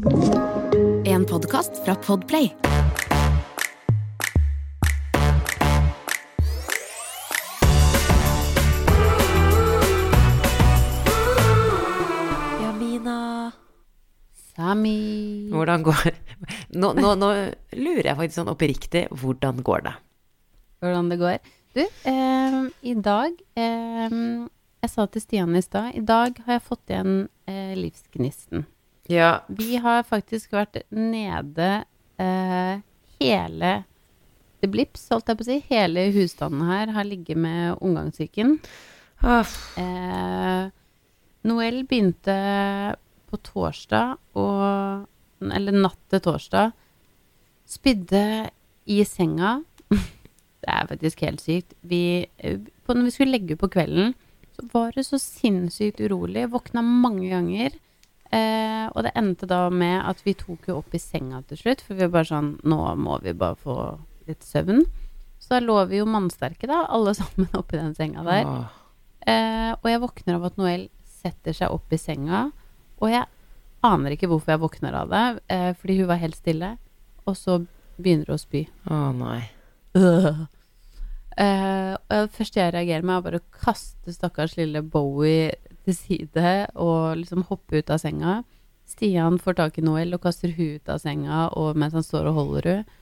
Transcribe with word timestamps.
En 0.00 1.24
podkast 1.28 1.84
fra 1.84 1.94
Podplay. 1.94 2.56
Jamina. 12.60 13.52
Sami. 14.56 15.50
Hvordan 15.52 15.82
går 15.82 15.94
nå, 16.70 16.92
nå, 16.96 17.14
nå 17.20 17.30
lurer 17.76 18.08
jeg 18.08 18.16
faktisk 18.16 18.38
sånn 18.40 18.48
oppriktig, 18.48 19.04
hvordan 19.12 19.60
går 19.60 19.84
det? 19.90 19.96
Hvordan 20.80 21.12
det 21.12 21.20
går. 21.20 21.38
Du, 21.76 21.84
eh, 21.84 22.60
i 22.88 22.96
dag 22.96 23.36
eh, 23.52 24.20
Jeg 24.80 24.96
sa 24.96 25.04
til 25.12 25.28
Stian 25.28 25.52
i 25.52 25.60
stad, 25.60 25.92
i 25.92 26.00
dag 26.00 26.40
har 26.46 26.56
jeg 26.56 26.68
fått 26.72 26.88
igjen 26.88 27.26
eh, 27.44 27.76
livsgnisten. 27.76 28.64
Ja, 29.10 29.42
Vi 29.48 29.74
har 29.82 30.04
faktisk 30.06 30.52
vært 30.54 30.84
nede 30.94 31.70
eh, 32.20 32.82
hele 33.18 33.70
The 34.60 34.68
Blips, 34.70 35.08
holdt 35.10 35.32
jeg 35.32 35.38
på 35.40 35.42
å 35.42 35.48
si. 35.48 35.56
Hele 35.70 36.04
husstanden 36.14 36.68
her 36.68 36.92
har 36.94 37.08
ligget 37.08 37.40
med 37.40 37.80
omgangssyken. 37.82 38.58
Oh. 39.26 39.56
Eh, 39.80 40.70
Noel 41.50 41.82
begynte 41.88 42.36
på 43.30 43.40
torsdag, 43.50 44.14
og, 44.38 45.08
eller 45.58 45.82
natt 45.88 46.00
til 46.12 46.22
torsdag. 46.28 46.70
Spydde 47.66 48.24
i 48.86 49.02
senga. 49.08 49.58
Det 50.60 50.70
er 50.70 50.90
faktisk 50.92 51.26
helt 51.26 51.42
sykt. 51.42 51.74
Vi, 51.82 52.28
eh, 52.38 52.62
på, 52.84 52.94
når 52.94 53.08
vi 53.08 53.16
skulle 53.16 53.34
legge 53.34 53.56
ut 53.56 53.64
på 53.64 53.74
kvelden, 53.74 54.14
så 54.54 54.70
var 54.70 54.94
det 54.94 55.08
så 55.08 55.18
sinnssykt 55.18 56.02
urolig. 56.04 56.46
Våkna 56.52 56.84
mange 56.84 57.32
ganger. 57.32 57.80
Eh, 58.30 58.86
og 58.94 59.02
det 59.02 59.10
endte 59.18 59.46
da 59.50 59.64
med 59.74 60.04
at 60.06 60.20
vi 60.22 60.36
tok 60.38 60.68
jo 60.70 60.76
opp 60.78 60.94
i 60.94 61.00
senga 61.02 61.40
til 61.50 61.58
slutt, 61.58 61.80
for 61.82 61.98
vi 61.98 62.04
var 62.06 62.12
bare 62.20 62.28
sånn 62.28 62.50
Nå 62.62 62.78
må 63.00 63.16
vi 63.24 63.32
bare 63.34 63.58
få 63.58 63.76
litt 64.28 64.46
søvn. 64.46 64.84
Så 65.40 65.56
da 65.56 65.60
lå 65.64 65.78
vi 65.90 65.98
jo 65.98 66.06
mannsterke, 66.06 66.68
da, 66.70 66.84
alle 66.92 67.14
sammen 67.18 67.50
oppi 67.58 67.80
den 67.80 67.96
senga 67.98 68.22
der. 68.26 68.46
ah. 68.46 68.76
Eh, 69.26 69.72
og 69.76 69.84
jeg 69.90 70.00
våkner 70.00 70.38
av 70.38 70.46
at 70.48 70.56
Noel 70.60 70.86
setter 71.20 71.52
seg 71.56 71.74
opp 71.74 71.92
i 71.92 71.98
senga. 72.00 72.46
Og 73.02 73.10
jeg 73.12 73.26
aner 73.84 74.14
ikke 74.14 74.28
hvorfor 74.30 74.54
jeg 74.54 74.62
våkner 74.62 74.96
av 75.02 75.10
det, 75.12 75.24
eh, 75.52 75.72
fordi 75.76 75.98
hun 76.00 76.08
var 76.08 76.22
helt 76.22 76.38
stille. 76.38 76.70
Og 77.28 77.36
så 77.36 77.58
begynner 78.00 78.30
hun 78.30 78.38
å 78.38 78.40
spy. 78.40 78.64
Å 78.88 79.02
nei. 79.16 79.42
Eh, 81.40 81.92
og 81.94 82.10
det 82.26 82.34
første 82.34 82.58
jeg 82.58 82.72
reagerer 82.74 83.04
med, 83.06 83.14
er 83.14 83.22
bare 83.24 83.38
å 83.40 83.60
kaste 83.62 84.12
stakkars 84.12 84.56
lille 84.58 84.82
Bowie 84.84 85.54
til 85.86 85.96
side 85.96 86.54
og 86.74 87.20
liksom 87.20 87.44
hoppe 87.48 87.80
ut 87.80 87.92
av 87.92 88.00
senga. 88.02 88.40
Stian 88.90 89.38
får 89.38 89.58
tak 89.60 89.78
i 89.78 89.84
Noel 89.86 90.16
og 90.16 90.24
kaster 90.24 90.52
hun 90.56 90.78
ut 90.78 90.90
av 90.90 90.98
senga 91.02 91.48
og 91.58 91.78
mens 91.78 91.94
han 91.96 92.06
står 92.06 92.30
og 92.30 92.40
holder 92.40 92.70
henne. 92.70 92.96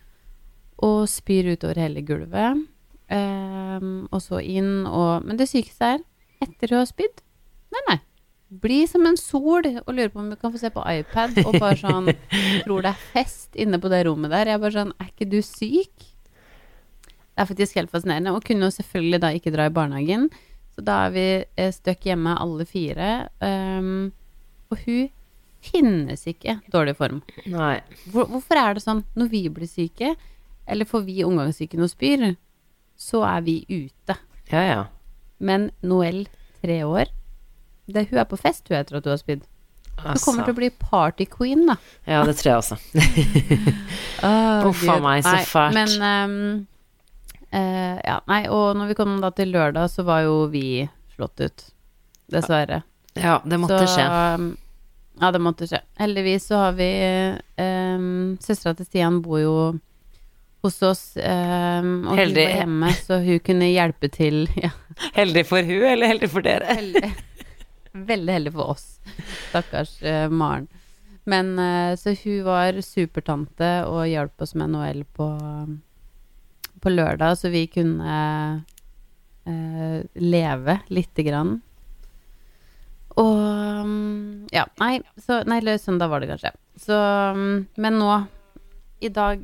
Og 0.84 1.08
spyr 1.10 1.48
utover 1.56 1.80
hele 1.82 2.04
gulvet. 2.06 2.60
Um, 3.08 4.04
og 4.12 4.20
så 4.20 4.38
inn 4.44 4.84
og 4.84 5.24
Men 5.24 5.38
det 5.40 5.46
sykeste 5.48 5.94
er, 5.94 6.02
etter 6.44 6.74
hun 6.74 6.82
har 6.82 6.90
spydd 6.90 7.22
Nei, 7.72 7.80
nei. 7.86 7.96
Bli 8.62 8.82
som 8.88 9.06
en 9.08 9.16
sol 9.16 9.64
og 9.64 9.88
lurer 9.88 10.12
på 10.12 10.20
om 10.20 10.28
vi 10.28 10.36
kan 10.36 10.52
få 10.52 10.60
se 10.60 10.68
på 10.72 10.84
iPad 10.84 11.40
og 11.46 11.56
bare 11.56 11.78
sånn 11.80 12.12
Tror 12.66 12.84
det 12.84 12.92
er 12.92 13.06
fest 13.14 13.56
inne 13.56 13.80
på 13.80 13.90
det 13.92 14.04
rommet 14.06 14.32
der. 14.32 14.52
Jeg 14.52 14.58
er 14.58 14.62
bare 14.62 14.76
sånn 14.76 14.94
Er 15.00 15.08
ikke 15.08 15.30
du 15.32 15.40
syk? 15.40 16.06
Det 17.38 17.44
er 17.44 17.48
faktisk 17.48 17.76
helt 17.78 17.92
fascinerende. 17.92 18.32
Og 18.34 18.44
kunne 18.44 18.66
jo 18.68 18.74
selvfølgelig 18.74 19.20
da 19.22 19.32
ikke 19.36 19.52
dra 19.54 19.68
i 19.68 19.74
barnehagen. 19.74 20.28
Så 20.78 20.84
da 20.86 20.96
er 21.08 21.10
vi 21.10 21.22
eh, 21.58 21.72
støkk 21.74 22.04
hjemme 22.06 22.36
alle 22.38 22.62
fire. 22.70 23.06
Um, 23.42 24.12
og 24.70 24.84
hun 24.84 25.08
finnes 25.58 26.22
ikke 26.30 26.60
dårlig 26.70 26.94
form. 27.00 27.18
Nei. 27.50 27.80
Hvor, 28.12 28.28
hvorfor 28.30 28.60
er 28.60 28.78
det 28.78 28.84
sånn 28.84 29.00
når 29.18 29.32
vi 29.32 29.40
blir 29.50 29.66
syke, 29.66 30.12
eller 30.70 30.86
får 30.86 31.02
vi 31.08 31.24
omgangssyken 31.26 31.82
og 31.82 31.90
spyr, 31.90 32.22
så 32.94 33.24
er 33.26 33.42
vi 33.48 33.56
ute. 33.66 34.20
Ja, 34.52 34.62
ja. 34.62 34.80
Men 35.42 35.72
Noëlle, 35.82 36.30
tre 36.62 36.78
år 36.86 37.10
det, 37.90 38.06
Hun 38.12 38.22
er 38.22 38.30
på 38.30 38.38
fest, 38.38 38.68
hun, 38.70 38.78
etter 38.78 39.00
at 39.00 39.06
hun 39.08 39.16
har 39.16 39.18
spydd. 39.18 39.44
Hun 39.98 40.22
kommer 40.22 40.46
til 40.46 40.54
å 40.54 40.60
bli 40.60 40.70
party-queen, 40.78 41.66
da. 41.72 41.78
Ja, 42.06 42.22
det 42.28 42.38
tror 42.38 42.52
jeg 42.52 42.62
også. 42.62 42.78
Uff 44.70 44.86
a 44.86 44.98
meg, 45.02 45.26
så 45.26 45.38
fælt. 45.48 45.74
Men 45.74 46.10
ehm, 46.12 46.50
eh, 47.52 47.98
Ja, 48.04 48.20
nei, 48.28 48.42
og 48.52 48.76
når 48.76 48.88
vi 48.92 48.96
kom 48.98 49.18
da 49.22 49.30
til 49.30 49.52
lørdag, 49.54 49.88
så 49.92 50.04
var 50.06 50.22
jo 50.26 50.46
vi 50.52 50.88
slått 51.16 51.40
ut. 51.40 51.66
Dessverre. 52.28 52.82
Ja, 53.16 53.38
det 53.44 53.58
måtte 53.58 53.84
så, 53.86 53.94
skje. 53.96 54.06
um, 54.38 54.48
Ja, 55.20 55.30
det 55.34 55.40
måtte 55.42 55.66
skje. 55.66 55.80
Heldigvis 55.98 56.44
så 56.46 56.58
har 56.66 56.72
vi 56.78 56.88
um, 57.58 58.36
Søstera 58.44 58.76
til 58.78 58.86
Stian 58.86 59.16
bor 59.24 59.40
jo 59.42 59.54
hos 60.62 60.76
oss, 60.82 61.02
um, 61.16 62.06
og 62.10 62.18
Heldig. 62.18 62.44
hun 62.44 62.50
var 62.50 62.56
hjemme, 62.60 62.92
så 63.06 63.18
hun 63.24 63.40
kunne 63.46 63.70
hjelpe 63.72 64.10
til. 64.14 64.44
Ja, 64.64 64.70
Heldig 65.14 65.44
for 65.46 65.62
hun, 65.62 65.82
eller 65.86 66.10
heldig 66.10 66.28
for 66.32 66.42
dere? 66.46 66.66
heldig. 66.74 67.10
Veldig 68.08 68.32
heldig 68.34 68.52
for 68.54 68.74
oss. 68.76 68.86
Stakkars 69.48 69.96
uh, 70.02 70.26
Maren. 70.30 70.66
Men 71.28 71.52
uh, 71.58 71.94
så 71.98 72.14
hun 72.24 72.42
var 72.46 72.78
supertante 72.84 73.68
og 73.88 74.04
hjalp 74.10 74.42
oss 74.44 74.54
med 74.58 74.70
Noel 74.74 75.02
på, 75.16 75.26
på 76.82 76.92
lørdag, 76.92 77.36
så 77.38 77.50
vi 77.52 77.66
kunne 77.70 78.14
eh, 79.48 79.98
leve 80.14 80.78
lite 80.88 81.24
grann. 81.26 81.58
Og 83.18 83.86
mm, 83.86 84.48
Ja, 84.54 84.64
nei, 84.80 85.00
så 85.18 85.42
Nei, 85.48 85.60
søndag 85.78 86.10
var 86.12 86.22
det 86.22 86.30
kanskje. 86.30 86.52
Så 86.78 86.96
mm, 87.34 87.66
Men 87.76 87.98
nå, 87.98 88.12
i 89.00 89.08
dag, 89.08 89.42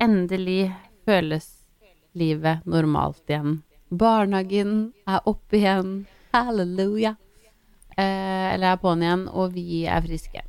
endelig 0.00 0.72
føles 1.04 1.50
livet 2.14 2.64
normalt 2.66 3.28
igjen. 3.28 3.62
Barnehagen 3.90 4.92
er 5.06 5.24
oppe 5.28 5.58
igjen. 5.58 6.04
Halleluja. 6.34 7.16
Eh, 7.96 8.46
eller 8.54 8.72
er 8.74 8.80
på'n 8.82 9.02
igjen, 9.04 9.26
og 9.30 9.54
vi 9.54 9.84
er 9.86 10.02
friske. 10.02 10.42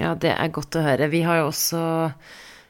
Ja, 0.00 0.14
det 0.16 0.32
er 0.32 0.52
godt 0.52 0.76
å 0.76 0.84
høre. 0.84 1.10
Vi 1.12 1.22
har 1.24 1.42
jo 1.42 1.50
også 1.50 1.82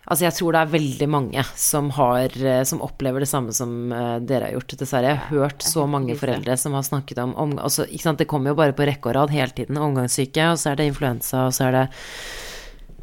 Altså, 0.02 0.24
jeg 0.26 0.34
tror 0.34 0.54
det 0.54 0.60
er 0.64 0.70
veldig 0.72 1.06
mange 1.10 1.42
som 1.54 1.92
har 1.94 2.32
eh, 2.34 2.62
Som 2.66 2.80
opplever 2.82 3.22
det 3.22 3.28
samme 3.30 3.54
som 3.54 3.92
eh, 3.94 4.16
dere 4.26 4.48
har 4.48 4.56
gjort, 4.56 4.74
dessverre. 4.80 5.12
Jeg 5.12 5.20
har 5.20 5.30
hørt 5.30 5.62
så 5.62 5.84
mange 5.86 6.16
foreldre 6.18 6.56
som 6.58 6.74
har 6.74 6.86
snakket 6.86 7.20
om, 7.22 7.36
om 7.38 7.54
altså, 7.62 7.86
ikke 7.86 8.08
sant, 8.08 8.22
Det 8.22 8.28
kommer 8.30 8.50
jo 8.50 8.58
bare 8.58 8.74
på 8.74 8.86
rekke 8.88 9.12
og 9.12 9.16
rad 9.20 9.34
hele 9.34 9.54
tiden. 9.54 9.78
Omgangssyke, 9.78 10.48
og 10.50 10.58
så 10.58 10.72
er 10.72 10.80
det 10.80 10.88
influensa, 10.90 11.46
og 11.46 11.54
så 11.54 11.68
er 11.68 11.78
det 11.78 11.84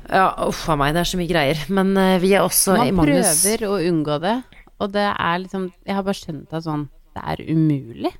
Ja, 0.10 0.28
uff 0.50 0.66
a 0.68 0.76
meg, 0.80 0.96
det 0.98 1.06
er 1.06 1.12
så 1.14 1.20
mye 1.22 1.32
greier. 1.32 1.64
Men 1.72 1.96
eh, 1.96 2.18
vi 2.20 2.34
er 2.36 2.44
også 2.44 2.76
i 2.84 2.92
Man 2.92 3.08
prøver 3.08 3.68
å 3.70 3.78
unngå 3.80 4.20
det, 4.26 4.38
og 4.80 4.92
det 4.96 5.08
er 5.14 5.44
liksom 5.46 5.70
Jeg 5.88 5.96
har 5.96 6.08
bare 6.08 6.20
skjønt 6.20 6.58
at 6.60 6.68
sånn 6.68 6.90
Det 7.16 7.24
er 7.24 7.46
umulig. 7.48 8.12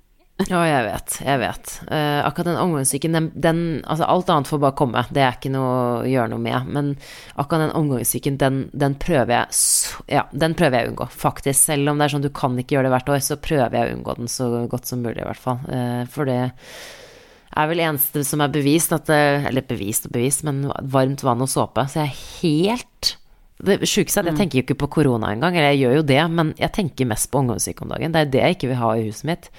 Ja, 0.48 0.60
jeg 0.64 0.84
vet. 0.86 1.16
Jeg 1.20 1.40
vet. 1.42 1.72
Uh, 1.92 2.22
akkurat 2.24 2.48
den 2.48 2.60
omgangssyken, 2.62 3.16
den, 3.16 3.26
den 3.36 3.60
Altså, 3.84 4.06
alt 4.08 4.30
annet 4.32 4.48
får 4.48 4.62
bare 4.64 4.78
komme. 4.80 5.02
Det 5.12 5.24
er 5.26 5.36
ikke 5.36 5.52
noe 5.52 5.74
å 5.74 6.06
gjøre 6.08 6.32
noe 6.32 6.44
med. 6.44 6.70
Men 6.72 6.94
akkurat 7.36 7.66
den 7.66 7.76
omgangssyken, 7.76 8.38
den, 8.40 8.62
den 8.72 8.96
prøver 9.02 9.36
jeg 9.36 10.16
Ja, 10.16 10.24
den 10.32 10.56
prøver 10.56 10.80
jeg 10.80 10.88
å 10.88 10.94
unngå, 10.94 11.10
faktisk. 11.12 11.60
Selv 11.60 11.92
om 11.92 12.00
det 12.00 12.08
er 12.08 12.16
sånn 12.16 12.24
du 12.24 12.32
kan 12.32 12.56
ikke 12.56 12.78
gjøre 12.78 12.88
det 12.88 12.96
hvert 12.96 13.14
år, 13.18 13.22
så 13.26 13.40
prøver 13.44 13.76
jeg 13.76 13.90
å 13.90 13.98
unngå 13.98 14.18
den 14.22 14.32
så 14.32 14.50
godt 14.72 14.88
som 14.88 15.04
mulig, 15.04 15.20
i 15.20 15.28
hvert 15.28 15.44
fall. 15.44 15.60
Uh, 15.68 16.04
for 16.14 16.30
det 16.30 16.40
er 16.40 17.72
vel 17.74 17.84
eneste 17.84 18.24
som 18.24 18.46
er 18.46 18.54
bevist 18.54 18.96
at 18.96 19.10
det, 19.10 19.24
Eller 19.50 19.68
bevist 19.68 20.08
og 20.08 20.16
bevist, 20.16 20.48
men 20.48 20.70
varmt 20.88 21.26
vann 21.26 21.44
og 21.44 21.52
såpe. 21.52 21.84
Så 21.92 22.06
jeg 22.06 22.14
er 22.14 22.22
helt 22.40 23.18
det 23.60 23.80
sjukeste 23.84 24.22
er 24.22 24.28
at 24.28 24.32
jeg 24.32 24.40
tenker 24.40 24.60
jo 24.60 24.64
ikke 24.64 24.78
på 24.86 24.88
korona 25.00 25.34
engang, 25.34 25.58
eller 25.58 25.74
jeg 25.74 25.82
gjør 25.82 25.98
jo 25.98 26.04
det, 26.08 26.20
men 26.32 26.54
jeg 26.60 26.72
tenker 26.78 27.10
mest 27.10 27.28
på 27.32 27.42
ungdomssyke 27.42 27.84
om 27.84 27.92
dagen. 27.92 28.14
Det 28.16 28.22
er 28.22 28.32
det 28.32 28.44
jeg 28.44 28.56
ikke 28.56 28.70
vil 28.72 28.80
ha 28.80 28.92
i 28.96 29.04
huset 29.10 29.28
mitt. 29.28 29.50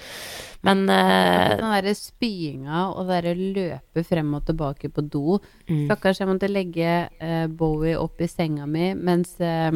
Men 0.65 0.83
uh, 0.89 1.53
Den 1.57 1.73
derre 1.73 1.93
spyinga 1.97 2.83
og 2.91 3.05
det 3.05 3.21
derre 3.21 3.47
løpe 3.57 4.03
frem 4.05 4.33
og 4.37 4.45
tilbake 4.49 4.89
på 4.93 5.05
do. 5.05 5.37
Mm. 5.69 5.85
Stakkars, 5.85 6.21
jeg 6.21 6.29
måtte 6.29 6.49
legge 6.49 6.97
uh, 7.21 7.45
Bowie 7.45 7.97
opp 7.97 8.21
i 8.21 8.29
senga 8.29 8.67
mi 8.69 8.91
mens 8.97 9.35
uh, 9.41 9.73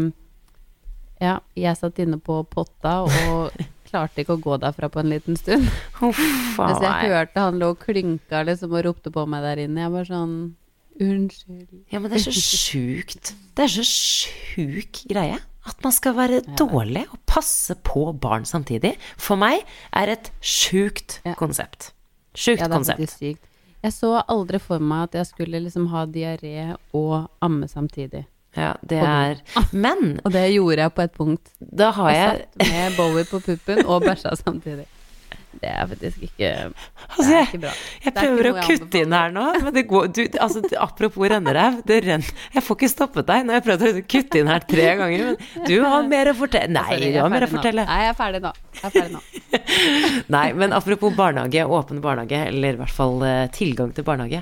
ja, 1.21 1.39
jeg 1.57 1.79
satt 1.79 2.01
inne 2.03 2.19
på 2.21 2.41
potta 2.49 2.99
og 3.05 3.55
klarte 3.89 4.21
ikke 4.21 4.37
å 4.37 4.41
gå 4.41 4.57
derfra 4.61 4.89
på 4.91 5.01
en 5.01 5.13
liten 5.13 5.37
stund. 5.39 5.69
Mens 6.01 6.81
jeg 6.81 7.13
hørte 7.13 7.45
han 7.47 7.61
lå 7.61 7.73
og 7.73 7.81
klynka 7.81 8.41
liksom 8.45 8.73
og 8.73 8.87
ropte 8.89 9.13
på 9.13 9.25
meg 9.29 9.45
der 9.45 9.65
inne. 9.65 9.85
Jeg 9.85 9.93
var 9.93 10.09
sånn 10.09 10.37
Unnskyld. 11.01 11.83
Ja, 11.91 11.99
men 11.99 12.11
det 12.11 12.19
er 12.21 12.31
så 12.31 12.35
sjukt. 12.35 13.33
Det 13.57 13.63
er 13.65 13.71
så 13.73 13.83
sjuk 13.87 15.01
greie. 15.11 15.37
At 15.65 15.79
man 15.83 15.91
skal 15.95 16.13
være 16.15 16.41
dårlig 16.59 17.05
og 17.11 17.17
passe 17.27 17.73
på 17.83 18.11
barn 18.21 18.45
samtidig. 18.45 18.93
For 19.17 19.35
meg 19.39 19.63
er 19.93 20.11
et 20.13 20.31
sjukt 20.41 21.19
Ja. 21.25 21.33
konsept. 21.33 21.91
Sjukt 22.35 22.61
Ja, 22.61 22.67
konsept. 22.67 23.09
sykt. 23.19 23.41
Jeg 23.83 23.91
så 23.93 24.21
aldri 24.29 24.59
for 24.59 24.79
meg 24.79 25.03
at 25.09 25.13
jeg 25.15 25.25
skulle 25.27 25.59
liksom 25.61 25.87
ha 25.89 26.05
diaré 26.05 26.75
og 26.93 27.29
amme 27.41 27.67
samtidig. 27.67 28.25
Ja, 28.55 28.73
det 28.87 28.99
er 29.03 29.35
Men 29.73 30.21
Og 30.25 30.31
det 30.31 30.53
gjorde 30.53 30.77
jeg 30.81 30.93
på 30.93 31.01
et 31.01 31.11
punkt. 31.13 31.49
da 31.59 31.91
har 31.91 32.09
Jeg 32.11 32.29
jeg 32.29 32.47
satt 32.61 32.71
med 32.71 32.97
Bowie 32.97 33.23
på 33.25 33.39
puppen 33.43 33.85
og 33.85 34.01
bæsja 34.03 34.35
samtidig. 34.35 34.85
Det 35.61 35.69
er 35.71 35.87
faktisk 35.91 36.23
ikke 36.27 36.49
Altså, 37.05 37.25
er 37.25 37.35
jeg, 37.37 37.47
ikke 37.47 37.59
bra. 37.63 37.73
jeg 38.03 38.11
er 38.11 38.15
prøver 38.17 38.47
å 38.49 38.53
kutte 38.65 39.01
inn 39.05 39.13
her 39.15 39.31
nå, 39.35 39.43
men 39.63 39.73
det 39.75 39.83
går 39.89 40.07
du, 40.17 40.21
altså, 40.43 40.61
Apropos 40.83 41.29
renneræv, 41.31 41.77
det 41.87 41.99
renner 42.05 42.31
Jeg 42.55 42.63
får 42.67 42.79
ikke 42.79 42.89
stoppet 42.91 43.27
deg. 43.29 43.45
Nå 43.47 43.53
har 43.55 43.61
jeg 43.61 43.65
prøvd 43.69 43.85
å 43.87 43.93
kutte 44.15 44.41
inn 44.41 44.51
her 44.51 44.65
tre 44.67 44.87
ganger, 44.99 45.23
men 45.29 45.67
du 45.69 45.75
har 45.85 46.07
mer 46.11 46.31
å 46.31 46.35
fortelle 46.37 46.71
Nei, 46.75 46.97
du 47.05 47.19
har 47.21 47.29
mer 47.31 47.47
å 47.47 47.51
fortelle. 47.53 47.85
Nei, 47.87 47.99
jeg 48.05 48.13
er 48.13 48.17
ferdig 48.19 48.41
nå. 48.45 48.51
Jeg 48.81 48.89
er 48.89 48.95
ferdig 48.97 49.13
nå. 49.15 49.23
Nei, 50.35 50.47
men 50.59 50.73
apropos 50.75 51.15
barnehage, 51.15 51.63
åpen 51.79 52.01
barnehage, 52.03 52.41
eller 52.51 52.75
i 52.75 52.81
hvert 52.83 52.95
fall 52.97 53.23
eh, 53.27 53.45
tilgang 53.55 53.93
til 53.95 54.05
barnehage. 54.07 54.41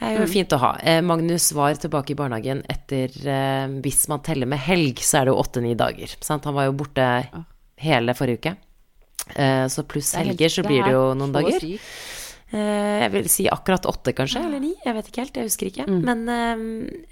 Det 0.00 0.08
er 0.08 0.14
jo 0.16 0.24
Mm. 0.24 0.30
fint 0.32 0.52
å 0.56 0.58
ha. 0.62 0.68
Eh, 0.80 1.02
Magnus 1.04 1.50
var 1.52 1.74
tilbake 1.76 2.14
i 2.14 2.16
barnehagen 2.16 2.62
etter 2.72 3.12
eh, 3.28 3.66
Hvis 3.84 4.06
man 4.08 4.22
teller 4.24 4.48
med 4.48 4.62
helg, 4.64 5.02
så 5.04 5.18
er 5.20 5.28
det 5.28 5.34
jo 5.34 5.40
åtte-ni 5.42 5.74
dager. 5.76 6.14
Sant? 6.24 6.46
Han 6.48 6.56
var 6.56 6.70
jo 6.70 6.72
borte 6.78 7.04
hele 7.84 8.14
forrige 8.16 8.40
uke. 8.40 8.54
Eh, 9.34 9.66
så 9.70 9.84
pluss 9.88 10.14
er 10.14 10.30
helger 10.30 10.52
så 10.52 10.66
blir 10.66 10.86
det 10.86 10.96
jo 10.96 11.04
noen 11.18 11.34
dager. 11.34 11.68
Eh, 12.50 12.96
jeg 13.04 13.10
vil 13.14 13.28
si 13.30 13.44
akkurat 13.46 13.84
åtte, 13.86 14.10
kanskje, 14.16 14.42
eller 14.42 14.62
ni. 14.62 14.72
Jeg 14.82 14.96
vet 14.96 15.08
ikke 15.10 15.22
helt, 15.22 15.36
jeg 15.38 15.46
husker 15.46 15.68
ikke. 15.70 15.86
Mm. 15.86 16.00
Men 16.02 16.24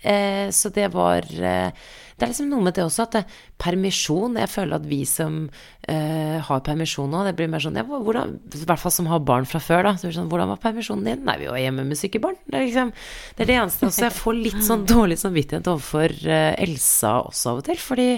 eh, 0.03 0.51
Så 0.51 0.73
det 0.75 0.89
var 0.91 1.23
Det 1.23 2.25
er 2.27 2.33
liksom 2.33 2.49
noe 2.51 2.65
med 2.67 2.75
det 2.75 2.83
også 2.83 3.05
at 3.05 3.13
det, 3.15 3.23
permisjon 3.63 4.35
Jeg 4.41 4.51
føler 4.51 4.81
at 4.81 4.89
vi 4.91 5.05
som 5.07 5.45
eh, 5.87 6.43
har 6.43 6.65
permisjon 6.67 7.11
nå, 7.11 7.23
det 7.29 7.37
blir 7.39 7.51
mer 7.51 7.63
sånn 7.63 7.79
ja, 7.79 7.87
hvordan, 7.87 8.35
I 8.51 8.65
hvert 8.67 8.83
fall 8.83 8.97
som 8.97 9.07
har 9.13 9.23
barn 9.23 9.47
fra 9.47 9.63
før, 9.63 9.87
da. 9.87 9.95
Så 9.95 10.11
sånn, 10.11 10.31
hvordan 10.33 10.51
var 10.51 10.63
permisjonen 10.65 11.07
din? 11.07 11.25
Nei, 11.29 11.39
vi 11.45 11.51
var 11.53 11.63
hjemme 11.63 11.87
med 11.87 12.03
syke 12.03 12.19
barn. 12.23 12.39
Det 12.49 12.59
er 12.59 12.67
liksom 12.67 12.91
Det 12.91 13.47
er 13.47 13.53
det 13.53 13.59
eneste. 13.63 13.93
Også 13.93 14.09
jeg 14.09 14.19
får 14.19 14.39
litt 14.43 14.63
sånn 14.67 14.87
dårlig 14.97 15.23
samvittighet 15.23 15.71
overfor 15.71 16.19
Elsa 16.27 17.21
også 17.31 17.55
av 17.55 17.63
og 17.63 17.69
til, 17.71 17.79
fordi 17.79 18.13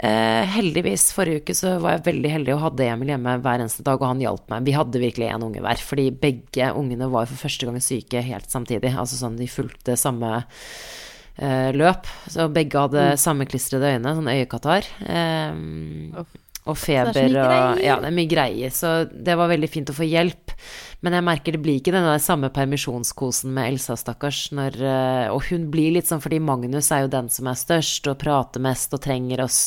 Eh, 0.00 0.44
heldigvis, 0.48 1.10
forrige 1.12 1.42
uke 1.42 1.54
så 1.56 1.74
var 1.82 1.98
jeg 1.98 2.06
veldig 2.06 2.30
heldig 2.32 2.54
og 2.54 2.62
hadde 2.62 2.86
Emil 2.88 3.12
hjemme 3.12 3.34
hver 3.44 3.60
eneste 3.60 3.84
dag, 3.84 4.00
og 4.00 4.08
han 4.08 4.22
hjalp 4.22 4.46
meg. 4.48 4.64
Vi 4.64 4.76
hadde 4.76 5.02
virkelig 5.02 5.28
én 5.28 5.44
unge 5.44 5.60
hver, 5.60 5.82
fordi 5.84 6.06
begge 6.22 6.70
ungene 6.72 7.10
var 7.12 7.28
for 7.28 7.42
første 7.42 7.68
gang 7.68 7.76
syke 7.84 8.22
helt 8.24 8.48
samtidig. 8.48 8.94
Altså 8.96 9.20
sånn, 9.20 9.36
de 9.36 9.48
fulgte 9.50 9.98
samme 10.00 10.32
eh, 10.40 11.70
løp. 11.76 12.08
Så 12.32 12.48
begge 12.52 12.86
hadde 12.86 13.10
sammenklistrede 13.20 13.96
øyne, 13.98 14.16
sånn 14.16 14.32
øyekatarr. 14.32 14.88
Eh, 15.04 16.22
Uff. 16.24 16.38
Og 16.70 16.78
det 16.78 16.94
er 16.96 17.10
feber 17.12 17.34
mye 17.34 17.42
og. 17.44 17.82
Ja, 17.84 17.96
det 18.00 18.08
er 18.10 18.16
mye 18.16 18.30
greier. 18.30 18.72
Så 18.74 18.92
det 19.10 19.36
var 19.38 19.50
veldig 19.50 19.70
fint 19.70 19.92
å 19.92 19.96
få 19.96 20.06
hjelp. 20.08 20.54
Men 21.00 21.16
jeg 21.16 21.24
merker 21.24 21.56
det 21.56 21.62
blir 21.64 21.78
ikke 21.80 21.94
den 21.94 22.04
der 22.04 22.20
samme 22.20 22.50
permisjonskosen 22.52 23.54
med 23.56 23.72
Elsa, 23.72 23.96
stakkars. 23.96 24.40
Når, 24.56 24.76
eh, 24.84 25.26
og 25.32 25.46
hun 25.48 25.68
blir 25.72 25.94
litt 25.96 26.10
sånn 26.10 26.22
fordi 26.22 26.40
Magnus 26.44 26.90
er 26.92 27.04
jo 27.04 27.12
den 27.12 27.30
som 27.32 27.48
er 27.50 27.60
størst 27.60 28.10
og 28.12 28.18
prater 28.20 28.64
mest 28.64 28.96
og 28.96 29.02
trenger 29.04 29.44
oss 29.46 29.60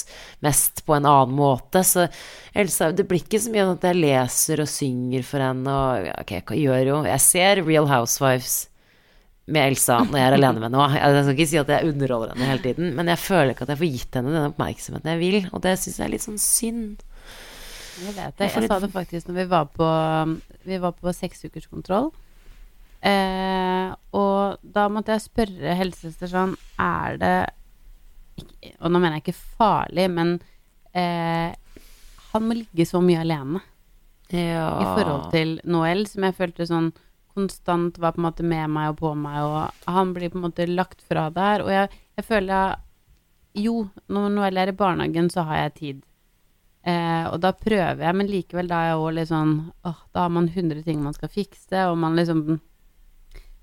mest 0.46 0.86
på 0.86 0.98
en 0.98 1.10
annen 1.10 1.38
måte. 1.38 1.82
Så 1.88 2.08
Elsa, 2.54 2.92
det 2.94 3.08
blir 3.10 3.24
ikke 3.24 3.42
så 3.42 3.54
mye 3.54 3.70
at 3.74 3.88
jeg 3.90 4.02
leser 4.02 4.62
og 4.64 4.70
synger 4.70 5.26
for 5.26 5.44
henne 5.44 5.80
og 5.80 6.10
ja, 6.10 6.20
Ok, 6.24 6.36
jeg 6.38 6.62
gjør 6.62 6.86
jo 6.86 6.98
Jeg 7.08 7.22
ser 7.24 7.64
Real 7.66 7.88
Housewives 7.90 8.68
med 9.48 9.74
Elsa 9.74 9.98
når 10.06 10.18
jeg 10.20 10.28
er 10.30 10.36
alene 10.38 10.60
med 10.62 10.70
henne. 10.70 10.84
Jeg 10.96 11.24
skal 11.26 11.34
ikke 11.36 11.50
si 11.52 11.58
at 11.60 11.72
jeg 11.74 11.90
underholder 11.92 12.32
henne 12.36 12.48
hele 12.48 12.64
tiden, 12.64 12.94
men 12.96 13.10
jeg 13.12 13.20
føler 13.20 13.52
ikke 13.52 13.66
at 13.68 13.74
jeg 13.74 13.82
får 13.82 13.92
gitt 13.98 14.18
henne 14.20 14.32
den 14.36 14.50
oppmerksomheten 14.54 15.12
jeg 15.14 15.20
vil, 15.20 15.40
og 15.52 15.64
det 15.66 15.74
syns 15.82 15.98
jeg 16.00 16.06
er 16.08 16.14
litt 16.14 16.24
sånn 16.26 16.40
synd. 16.40 17.04
Jeg 18.04 18.14
vet 18.16 18.38
det. 18.40 18.48
Jeg 18.56 18.68
sa 18.72 18.80
det 18.82 18.92
faktisk 18.94 19.28
når 19.30 19.36
vi 19.42 19.44
var 19.52 19.68
på 19.70 19.88
Vi 20.66 20.78
var 20.82 20.96
på 20.98 21.12
seksukerskontroll. 21.14 22.08
Eh, 23.04 23.90
og 24.16 24.64
da 24.64 24.88
måtte 24.90 25.12
jeg 25.18 25.26
spørre 25.26 25.74
helsesøster 25.76 26.30
sånn 26.32 26.54
Er 26.80 27.18
det 27.20 27.34
Og 28.80 28.88
nå 28.88 28.96
mener 29.02 29.18
jeg 29.18 29.26
ikke 29.26 29.42
farlig, 29.60 30.06
men 30.10 30.38
eh, 30.96 31.52
han 32.32 32.46
må 32.48 32.56
ligge 32.56 32.86
så 32.88 33.02
mye 33.04 33.20
alene 33.26 33.60
Ja. 34.32 34.70
i 34.82 34.86
forhold 34.96 35.28
til 35.36 35.58
Noel, 35.70 36.08
som 36.10 36.24
jeg 36.26 36.34
følte 36.40 36.66
sånn 36.66 36.88
konstant 37.34 38.00
var 38.02 38.16
på 38.16 38.22
en 38.22 38.28
måte 38.28 38.46
med 38.46 38.72
meg 38.72 38.94
og 38.94 39.00
på 39.02 39.14
meg, 39.18 39.42
og 39.44 39.92
han 39.92 40.14
blir 40.16 40.32
på 40.34 40.40
en 40.40 40.48
måte 40.48 40.68
lagt 40.70 41.04
fra 41.06 41.28
der. 41.34 41.66
Og 41.66 41.72
jeg, 41.74 42.02
jeg 42.20 42.28
føler 42.30 42.54
jeg 42.56 42.82
Jo, 43.64 43.74
når 44.10 44.32
Noel 44.34 44.58
er 44.58 44.72
i 44.72 44.74
barnehagen, 44.74 45.28
så 45.30 45.44
har 45.46 45.60
jeg 45.60 45.74
tid. 45.78 45.98
Eh, 46.84 47.26
og 47.30 47.38
da 47.44 47.54
prøver 47.56 48.02
jeg, 48.02 48.16
men 48.18 48.28
likevel 48.28 48.68
da 48.68 48.80
er 48.82 48.90
jeg 48.90 49.04
òg 49.04 49.14
litt 49.16 49.30
sånn 49.30 49.52
åh, 49.88 50.00
Da 50.12 50.26
har 50.26 50.32
man 50.36 50.50
hundre 50.52 50.82
ting 50.84 50.98
man 51.00 51.16
skal 51.16 51.32
fikse, 51.32 51.86
og 51.88 51.96
man 52.02 52.18
liksom 52.20 52.42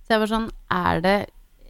Så 0.01 0.15
jeg 0.15 0.23
var 0.23 0.31
sånn 0.31 0.47
Er 0.73 1.03
det 1.05 1.17